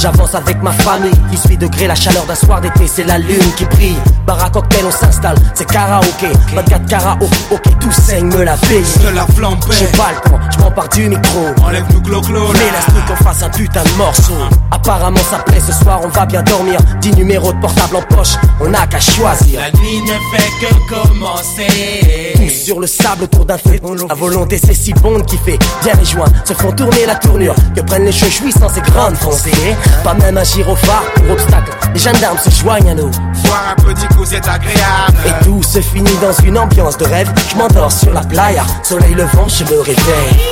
[0.00, 1.12] J'avance avec ma famille.
[1.30, 3.98] 18 degrés, la chaleur d'un soir d'été, c'est la lune qui brille.
[4.26, 6.28] Bar à cocktail, on s'installe, c'est karaoké.
[6.54, 8.82] 24 karaoké, ok, tout saigne, me la paye.
[9.04, 9.60] De la flambée.
[9.78, 11.46] J'ai pas le temps, je m'empare du micro.
[11.64, 14.34] Enlève nous glo-glo Mais laisse-nous qu'on fasse un putain de morceau.
[14.70, 16.78] Apparemment ça plaît, ce soir on va bien dormir.
[17.00, 19.60] 10 numéros de portable en poche, on n'a qu'à choisir.
[19.60, 22.32] La nuit ne fait que commencer.
[22.36, 23.78] Tous sur le sable autour d'un feu
[24.08, 26.32] La volonté c'est si bon qui fait Bien les joints.
[26.44, 27.54] Se font tourner la tournure.
[27.74, 29.50] Que prennent les cheveux jouissants ces grandes foncées.
[30.04, 31.72] Pas même un gyrophare pour obstacle.
[31.94, 33.10] Les gendarmes se joignent à nous.
[33.44, 35.18] Boire un petit coup, c'est agréable.
[35.26, 37.32] Et tout se finit dans une ambiance de rêve.
[37.50, 38.64] Je m'endors sur la playa.
[38.82, 40.49] Soleil levant je me réveille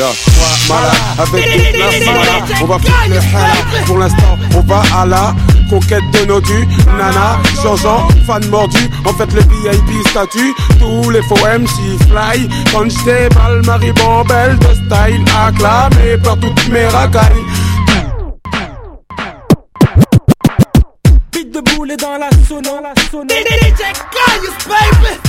[0.00, 2.32] Mala, avec toute la mala,
[2.62, 3.84] on va foutre le hala.
[3.84, 5.34] Pour l'instant, on va à la
[5.68, 6.66] conquête de nos dus.
[6.86, 8.78] Nana, Jean-Jean, fan mordu.
[9.04, 10.54] En fait, le VIP statut.
[10.78, 12.48] Tous les faux MC fly.
[12.72, 17.44] Quand j'étais balle, Marie Bambelle de style acclamé par toutes mes racailles.
[21.30, 22.80] Pique de boule dans la sono.
[23.28, 25.20] DJ Gaius, baby.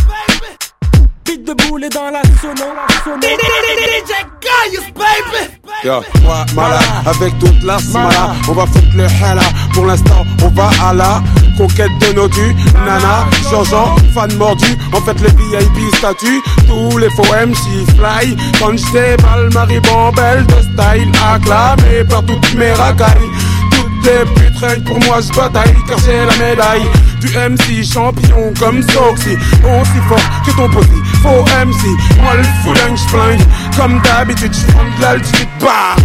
[1.32, 3.18] De boule dans la sono, la sono.
[3.22, 4.12] DJ
[4.42, 5.50] Gaius, baby.
[5.82, 9.42] Yo, moi, Mala, avec toute la smala, on va foutre le hala.
[9.74, 11.24] Pour l'instant, on va à la
[11.58, 12.54] conquête de nos dus.
[12.74, 14.78] Nana, Jean-Jean, fan mordu.
[14.92, 16.42] En fait, le VIP statut.
[16.68, 18.36] Tous les faux MC fly.
[18.60, 23.30] Quand j'étais balle, Marie Bambelle de style acclamé par toutes mes racailles.
[23.72, 24.52] Toutes les putes
[24.86, 26.86] pour moi se bataille car j'ai la médaille
[27.20, 30.88] du MC champion comme Soxy Aussi fort que ton pote
[31.22, 31.84] faux MC
[32.22, 33.42] Moi le fouling j'flingue
[33.78, 35.96] comme d'habitude j'prends de l'altitude Bah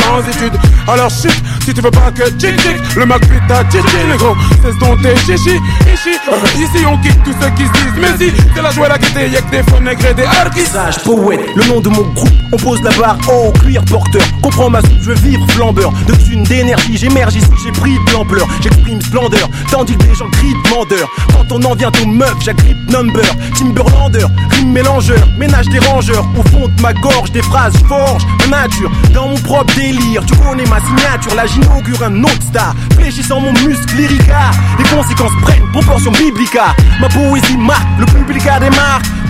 [0.00, 1.32] sans étude Alors chut
[1.64, 5.02] si tu veux pas que tchic tchic Le Mac ta tchic le gros Cesse donc
[5.02, 5.56] tes chichi
[5.92, 6.16] ici
[6.56, 9.28] Ici on kick tous ceux qui se disent Mais si c'est la joie la gaieté
[9.28, 12.28] y'a que des faux nègres et des artistes Sage, poète, le nom de mon groupe,
[12.52, 14.22] on pose la barre haut, cuir porteur.
[14.42, 15.92] Comprends ma soupe, je veux vivre flambeur.
[16.06, 18.46] De thunes, d'énergie, j'émerge ici, j'ai pris de l'ampleur.
[18.60, 21.08] J'exprime splendeur, tandis que les gens crient de mandeur.
[21.32, 23.24] Quand on en vient aux meufs, j'agrippe number.
[23.56, 26.26] Timberlander, rime mélangeur, ménage des rangeurs.
[26.36, 28.90] Au fond de ma gorge, des phrases forge, ma nature.
[29.12, 31.34] Dans mon propre délire, tu connais ma signature.
[31.34, 32.74] Là, j'inaugure un autre star.
[32.94, 34.50] Fléchissant mon muscle lyrica.
[34.78, 36.74] Les conséquences prennent proportion biblica.
[37.00, 38.68] Ma poésie marque, le public a des.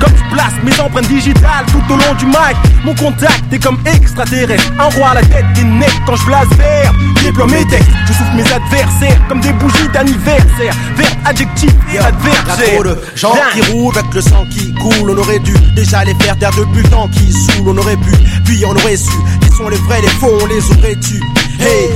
[0.00, 2.56] Comme je place mes empreintes digitales tout au long du mic.
[2.84, 4.72] Mon contact est comme extraterrestre.
[4.78, 6.92] Un roi à la tête des necks quand je place vert.
[7.22, 10.74] Déploie mes textes, je souffle mes adversaires comme des bougies d'anniversaire.
[10.96, 12.74] Vert adjectif et adversaire.
[12.74, 15.10] Trop de gens qui roulent avec le sang qui coule.
[15.10, 17.68] On aurait dû déjà les faire taire depuis le temps qui saoule.
[17.68, 18.12] On aurait pu,
[18.44, 19.10] puis on aurait su.
[19.42, 21.20] Qui sont les vrais, les faux, on les aurait tu.
[21.60, 21.90] Hey,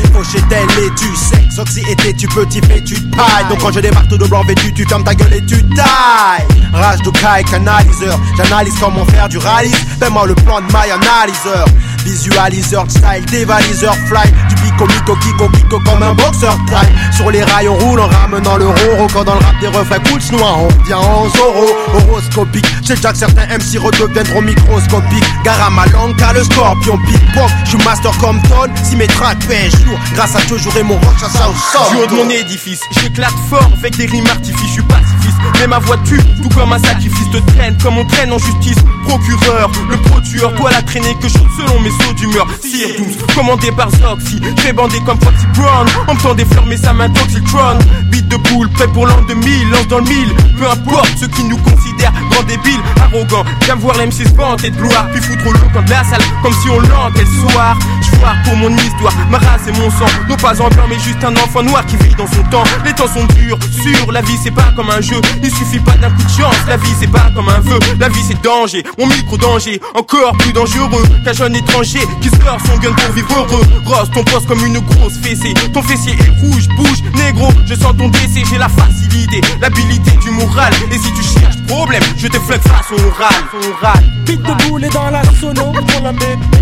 [0.48, 3.48] tel et tu sexe, anxiété, tu petit fais, tu tailles.
[3.48, 6.46] Donc quand je démarre tout de blanc vêtu, tu fermes ta gueule et tu tailles.
[6.72, 9.72] Rage de kai, canaliseur, j'analyse comment faire du rallye.
[10.00, 11.66] Fais-moi le plan de my analyseur.
[12.04, 14.30] Visualiseur, style, dévaliseur, fly.
[14.48, 15.48] Du pico, mico, kiko,
[15.80, 19.34] comme un boxeur taille Sur les rails on roule en ramenant le roro Quand dans
[19.34, 23.78] le rap des refrains cool noir on vient en zoro Horoscopique, déjà que certains MC
[23.78, 27.20] redeviendront microscopiques Gare à ma langue car le scorpion pique
[27.64, 29.98] Je suis master comme Ton, si mes tracks pèsent lourd.
[30.14, 33.70] Grâce à Dieu j'aurai mon roche à ça sol Du de mon édifice, j'éclate fort
[33.78, 37.30] avec des rimes artifices, je suis pacifiste Mais ma voix tue, tout comme un sacrifice
[37.30, 37.76] te traîne.
[37.82, 41.90] Comme on traîne en justice, procureur Le pro-tueur, toi la traînée que je selon mes
[42.00, 42.46] sauts d'humeur.
[42.62, 44.40] Sire 12, commandé par Zoxy.
[44.62, 45.86] J'ai bandé comme Foxy Brown.
[46.08, 47.78] En me des fleurs, mais ça m'intoxitron.
[48.10, 50.34] Beat de boule, prêt pour l'an 2000, lance dans le mille.
[50.58, 53.44] Peu importe ceux qui nous considèrent grands débiles, arrogants.
[53.66, 55.08] J'aime voir l'MC vanter de gloire.
[55.12, 57.76] Puis foutre au camp de la salle, comme si on l'entait le soir.
[58.00, 60.10] J'vois pour mon histoire, ma race et mon sang.
[60.28, 62.64] Non pas en blanc, mais juste un enfant noir qui vit dans son temps.
[62.84, 65.20] Les temps sont durs, sûr, la vie c'est pas comme un jeu.
[65.42, 67.78] Il suffit pas d'un coup de chance, la vie c'est pas comme un feu.
[67.98, 72.60] La vie c'est danger, mon micro danger, encore plus dangereux qu'un jeune étranger qui sort
[72.64, 73.66] son gun pour vivre heureux.
[73.84, 75.52] Rose ton poste comme une grosse fessée.
[75.72, 77.48] Ton fessier est rouge, bouge, négro.
[77.66, 80.72] Je sens ton décès, j'ai la facilité, l'habilité du moral.
[80.92, 84.04] Et si tu cherches problème, je te flingue face au râle.
[84.24, 86.60] Pite de boule dans la sono pour la mélodie,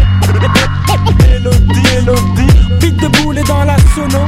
[1.95, 2.55] mélodie.
[2.81, 4.21] Pite de boule dans la sono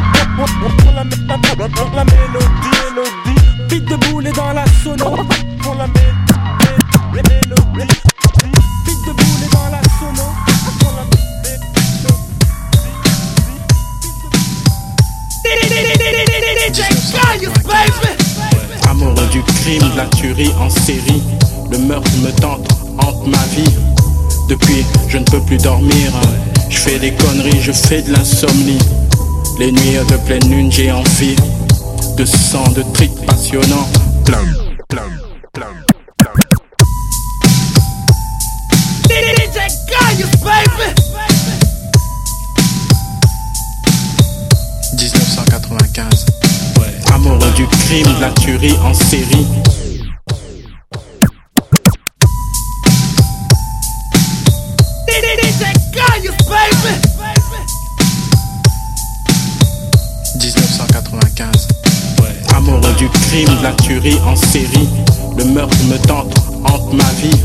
[0.76, 3.80] pour la mélodie, mélodie.
[3.82, 5.26] De boule dans la sono.
[18.88, 21.22] Amoureux du crime, de la tuerie en série,
[21.70, 23.70] le meurtre me tente, hante ma vie.
[24.48, 26.12] Depuis, je ne peux plus dormir.
[26.68, 28.78] Je fais des conneries, je fais de l'insomnie.
[29.58, 31.36] Les nuits de pleine lune, j'ai envie
[32.16, 32.82] de sang, de.
[34.24, 34.44] Plein,
[34.88, 35.21] plein,
[47.54, 49.46] du crime, de la tuerie en série.
[62.54, 64.88] Amoureux du crime, de la tuerie en série.
[65.36, 66.34] Le meurtre me tente,
[66.64, 67.40] hante ma vie.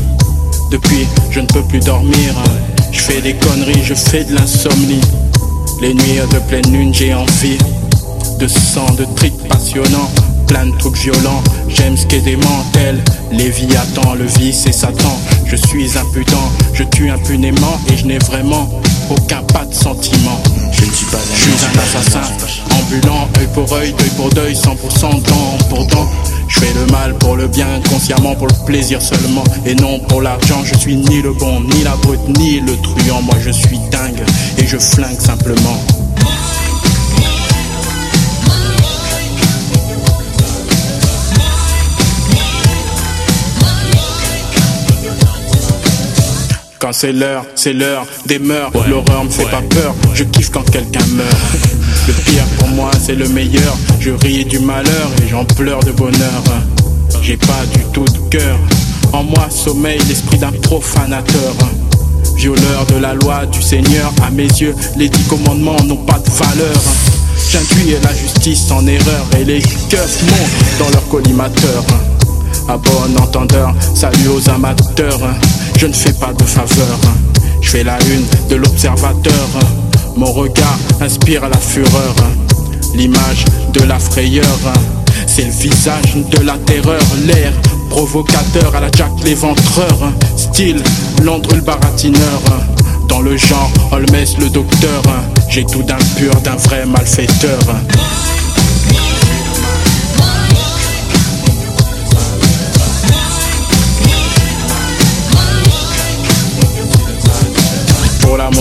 [0.70, 2.34] Depuis, je ne peux plus dormir.
[2.92, 5.00] Je fais des conneries, je fais de l'insomnie.
[5.80, 7.58] Les nuits de pleine lune, j'ai envie
[8.38, 10.10] de sang, de tricks passionnants,
[10.46, 11.42] plein de trucs violents.
[11.68, 15.18] J'aime ce qu'est des mantelles, Léviathan, le vice et Satan.
[15.46, 18.68] Je suis impudent, je tue impunément et je n'ai vraiment
[19.10, 20.40] aucun pas de sentiment.
[20.72, 22.20] Je ne suis pas un, je suis un assassin,
[22.78, 26.08] ambulant, œil pour œil, deuil pour deuil, 100% dent pour dent.
[26.48, 30.22] Je fais le mal pour le bien, consciemment pour le plaisir seulement et non pour
[30.22, 30.62] l'argent.
[30.64, 33.22] Je suis ni le bon, ni la brute, ni le truand.
[33.22, 34.22] Moi je suis dingue
[34.58, 35.78] et je flingue simplement.
[46.88, 48.88] Quand c'est l'heure, c'est l'heure des meurtres.
[48.88, 51.36] L'horreur me fait pas peur, je kiffe quand quelqu'un meurt.
[52.08, 53.76] Le pire pour moi, c'est le meilleur.
[54.00, 56.42] Je ris du malheur et j'en pleure de bonheur.
[57.20, 58.58] J'ai pas du tout de cœur.
[59.12, 61.52] En moi sommeille l'esprit d'un profanateur.
[62.36, 66.30] Violeur de la loi du Seigneur, à mes yeux, les dix commandements n'ont pas de
[66.30, 66.80] valeur.
[67.50, 69.60] J'induis la justice en erreur et les
[69.90, 71.84] keufs montent dans leur collimateur.
[72.66, 75.20] À bon entendeur, salut aux amateurs.
[75.78, 76.98] Je ne fais pas de faveur.
[77.60, 79.48] Je fais la une de l'observateur.
[80.16, 82.16] Mon regard inspire la fureur.
[82.94, 84.58] L'image de la frayeur.
[85.28, 87.00] C'est le visage de la terreur.
[87.26, 87.52] L'air
[87.90, 90.12] provocateur à la Jack l'éventreur.
[90.36, 90.82] Style
[91.22, 92.42] Londres le baratineur.
[93.08, 95.02] Dans le genre Holmes le docteur.
[95.48, 97.60] J'ai tout d'un pur, d'un vrai malfaiteur.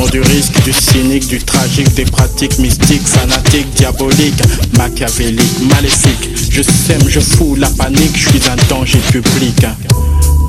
[0.06, 4.42] Du risque, du cynique, du tragique, des pratiques mystiques, fanatiques, diaboliques,
[4.78, 6.30] machiavéliques, maléfiques.
[6.52, 9.66] Je sème, je fous la panique, je suis un danger public.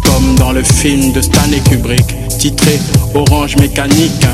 [0.05, 2.05] comme dans le film de Stanley Kubrick,
[2.38, 2.78] titré
[3.14, 4.26] Orange Mécanique.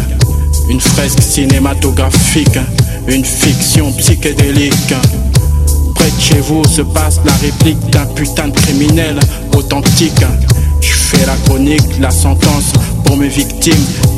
[0.68, 2.58] Une fresque cinématographique,
[3.06, 4.94] une fiction psychédélique.
[5.94, 9.18] Près de chez vous se passe la réplique d'un putain de criminel
[9.56, 10.24] authentique.
[11.26, 12.72] La chronique, la sentence
[13.04, 13.72] pour mes victimes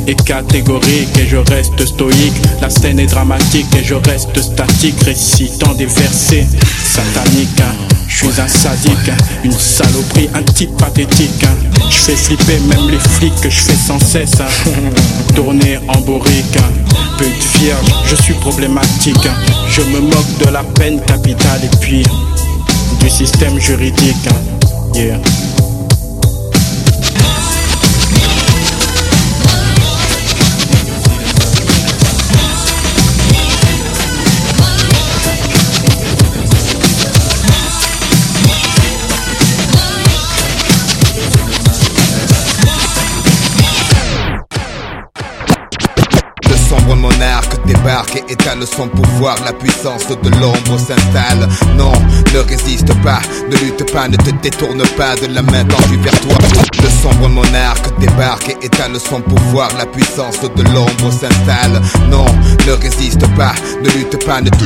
[0.07, 2.33] est catégorique et je reste stoïque.
[2.61, 6.45] La scène est dramatique et je reste statique, récitant des versets
[6.83, 7.61] sataniques.
[8.07, 9.11] Je suis un sadique,
[9.43, 11.45] une saloperie, un type pathétique.
[11.89, 14.41] Je fais flipper même les flics que je fais sans cesse.
[15.35, 16.57] Tourner en bourrique,
[17.17, 19.27] pute vierge, je suis problématique.
[19.69, 22.03] Je me moque de la peine capitale et puis
[22.99, 24.27] du système juridique.
[24.93, 25.19] Yeah.
[47.67, 49.35] Débarque et étale son pouvoir.
[49.45, 51.47] La puissance de l'ombre s'installe.
[51.75, 51.91] Non,
[52.33, 53.19] ne résiste pas,
[53.49, 56.37] ne lutte pas, ne te détourne pas de la main tendue vers toi.
[56.81, 59.69] Le sombre monarque débarque et étale son pouvoir.
[59.77, 61.81] La puissance de l'ombre s'installe.
[62.09, 62.25] Non,
[62.65, 63.53] ne résiste pas,
[63.83, 64.65] ne lutte pas, ne te...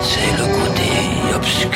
[0.00, 0.90] C'est le côté
[1.34, 1.70] obscur.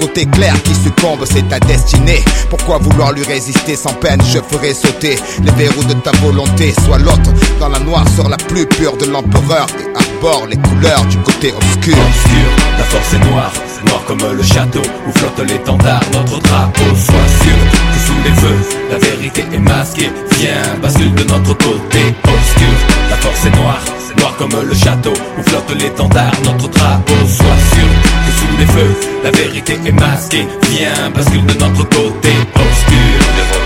[0.00, 2.24] côté clair qui succombe, c'est ta destinée.
[2.48, 4.20] Pourquoi vouloir lui résister sans peine?
[4.32, 6.74] Je ferai sauter les verrous de ta volonté.
[6.84, 11.18] Sois l'autre dans la noirceur la plus pure de l'empereur et arbore les couleurs du
[11.18, 11.96] côté obscur.
[11.96, 12.48] Obscur,
[12.78, 13.52] la force est noire,
[13.86, 16.90] noire comme le château où flotte l'étendard, notre drapeau.
[16.96, 17.60] Sois sûr
[17.92, 18.60] que sous les feux,
[18.90, 20.10] la vérité est masquée.
[20.38, 22.76] Viens, bascule de notre côté obscur.
[23.10, 23.82] La force est noire,
[24.18, 27.14] noire comme le château où flotte l'étendard, notre drapeau.
[27.26, 27.88] Sois sûr
[28.26, 30.46] que sous les feux, la vérité est masquée.
[30.70, 33.20] Viens, bascule de notre côté obscur.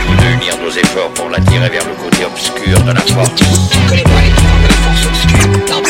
[0.08, 3.34] Nous devons unir nos efforts pour l'attirer vers le côté obscur de la force.
[3.34, 3.44] Tu
[3.88, 5.34] connais pas les de la force obscure.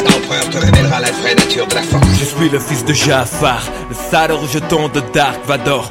[0.04, 2.06] L'empereur te révélera la vraie nature de la force.
[2.18, 5.90] Je suis le fils de Jafar, le sale rejeton de Dark Vador,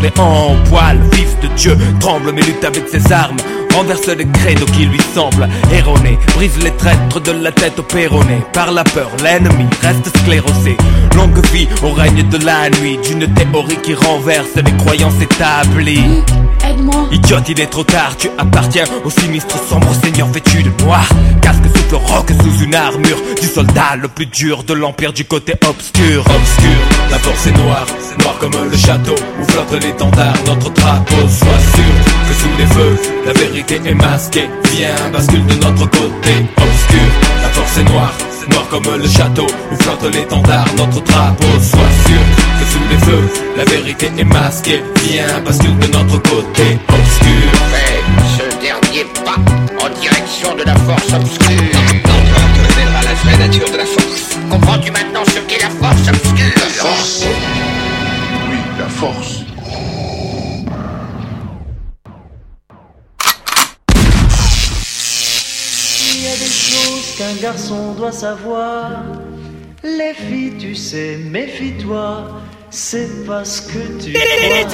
[0.00, 0.98] les en poil.
[1.12, 3.36] Fils de Dieu, tremble mais lutte avec ses armes.
[3.74, 6.18] Renverse les credos qui lui semblent erronés.
[6.34, 8.42] Brise les traîtres de la tête au péroné.
[8.52, 10.76] Par la peur, l'ennemi reste sclérosé.
[11.14, 12.98] Longue vie au règne de la nuit.
[13.02, 16.22] D'une théorie qui renverse les croyances établies.
[16.68, 17.08] aide-moi.
[17.12, 21.08] Idiote, il est trop tard, tu appartiens au sinistre sombre seigneur vêtu de noir.
[21.40, 25.54] Casque souffle roc sous une armure du soldat le plus dur de l'empire du côté
[25.68, 26.20] obscur.
[26.20, 26.78] Obscur,
[27.10, 27.86] la force est noire,
[28.20, 31.16] noire comme le château où flotte l'étendard, notre drapeau.
[31.28, 31.94] Sois sûr
[32.28, 34.48] que sous les feux, la vérité est masquée.
[34.72, 36.32] Viens, bascule de notre côté.
[36.56, 37.08] Obscur,
[37.42, 38.12] la force est noire,
[38.50, 41.46] noire comme le château où flotte l'étendard, notre drapeau.
[41.60, 42.22] Sois sûr
[42.58, 44.82] que sous les feux, la vérité est masquée.
[45.04, 46.78] Viens, bascule de notre côté.
[46.88, 47.50] Obscur.
[47.72, 48.02] Fais
[48.38, 49.36] ce dernier pas
[49.84, 51.62] en direction de la force obscure.
[52.04, 54.38] L'empereur te révélera la vraie nature de la force.
[54.50, 56.54] Comprends-tu maintenant ce qu'est la force obscure?
[56.56, 57.24] La force
[58.50, 59.34] Oui, la force.
[66.10, 68.90] Il y a des choses qu'un garçon doit savoir.
[69.82, 72.28] Les filles, tu sais, méfie-toi.
[72.70, 74.22] C'est parce que tu crois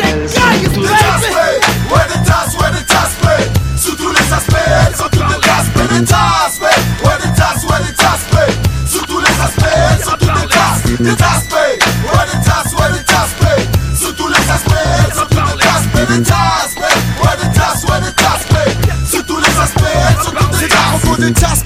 [0.02, 0.40] elles sont
[0.74, 3.80] toutes- Ouais, des tasses, ouais, des tasses.
[3.80, 7.18] Sous tous les aspects, elles sont toutes des tasses, mais des tasses, ouais.
[7.22, 8.90] Des tasses, ouais, des tasses.
[8.90, 11.78] Sous tous les aspects, elles sont toutes des tasses, des tasses, ouais.
[12.12, 14.00] Ouais, des tasses, ouais, des tasses.
[14.00, 17.36] Sous tous les aspects, elles sont toutes des tasses, mais des tasses, ouais.
[17.40, 19.10] Des tasses, ouais, des tasses.
[19.10, 21.18] Sous tous les aspects, elles sont toutes des tasses.
[21.18, 21.62] Des tasses,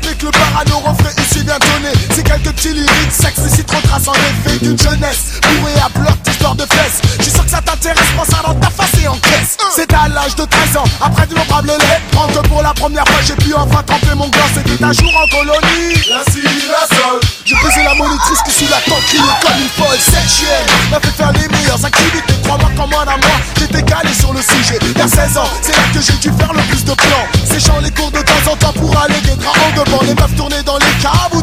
[2.58, 5.38] Petits lyriques, sexe ici trop trace en effet d'une jeunesse.
[5.42, 6.98] Bourré à bloc, histoire de fesses.
[7.18, 9.56] Je suis sûr que ça t'intéresse, prends ça dans ta face et encaisse.
[9.76, 12.02] C'est à l'âge de 13 ans, après d'innombrables lettres.
[12.10, 15.28] Quand pour la première fois j'ai pu enfin tremper mon gland, c'était un jour en
[15.28, 15.94] colonie.
[16.10, 17.20] La cire, la sol.
[17.44, 20.66] J'ai pesé la monitrice qui sous la tente criait comme une folle sexuelle.
[20.90, 23.38] M'a fait faire les meilleures activités, trois mois comme un à moi.
[23.56, 24.80] J'étais calé sur le sujet.
[24.96, 27.26] Vers 16 ans, c'est là que j'ai dû faire le plus de plans.
[27.46, 30.02] Séchant les cours de temps en temps pour aller des draps en devant.
[30.02, 31.37] Les meufs tournaient dans les caves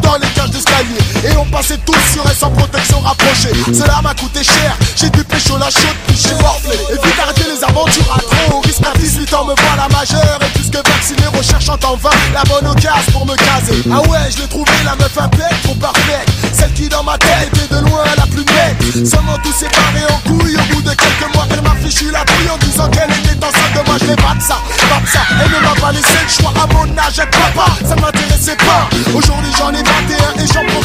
[1.56, 3.48] Et passait tous sur elles sans protection rapprochée.
[3.72, 4.76] Cela m'a coûté cher.
[4.94, 6.76] J'ai dû pécho la chaude puis j'ai morflé.
[6.90, 8.60] Et vite arrêter les aventures à trop.
[8.60, 10.38] Risque à 18 ans me voilà majeur.
[10.42, 13.82] Et plus que vacciné, recherchant en vain la bonne occasion pour me caser.
[13.90, 16.28] Ah ouais, je l'ai trouvé la meuf impec, trop parfaite.
[16.52, 19.08] Celle qui dans ma tête était de loin la plus nette.
[19.08, 20.56] Seulement tout séparé en couilles.
[20.56, 23.72] Au bout de quelques mois, elle m'a fichu la douille en disant qu'elle était enceinte
[23.72, 23.96] de moi.
[23.98, 25.20] Je pas de ça, de ça.
[25.40, 27.16] Elle ne m'a pas laissé le choix à mon âge.
[27.56, 28.88] Pas, ça m'intéressait pas.
[29.14, 30.75] Aujourd'hui j'en ai 21 et j'en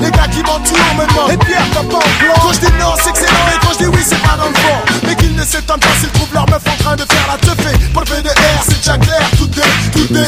[0.00, 2.34] Les gars qui m'entourent me demandent, et Pierre, t'as pas en plan.
[2.42, 3.46] Quand je dis non, c'est que c'est non.
[3.54, 4.78] Et quand je dis oui, c'est pas dans le fond.
[5.06, 7.76] Mais qu'ils ne s'étonnent pas s'ils trouvent leur meuf en train de faire la teufée.
[7.92, 8.32] Pour le PDR,
[8.62, 9.22] c'est déjà clair.
[9.38, 9.62] Toutes des,
[9.92, 10.24] toutes des.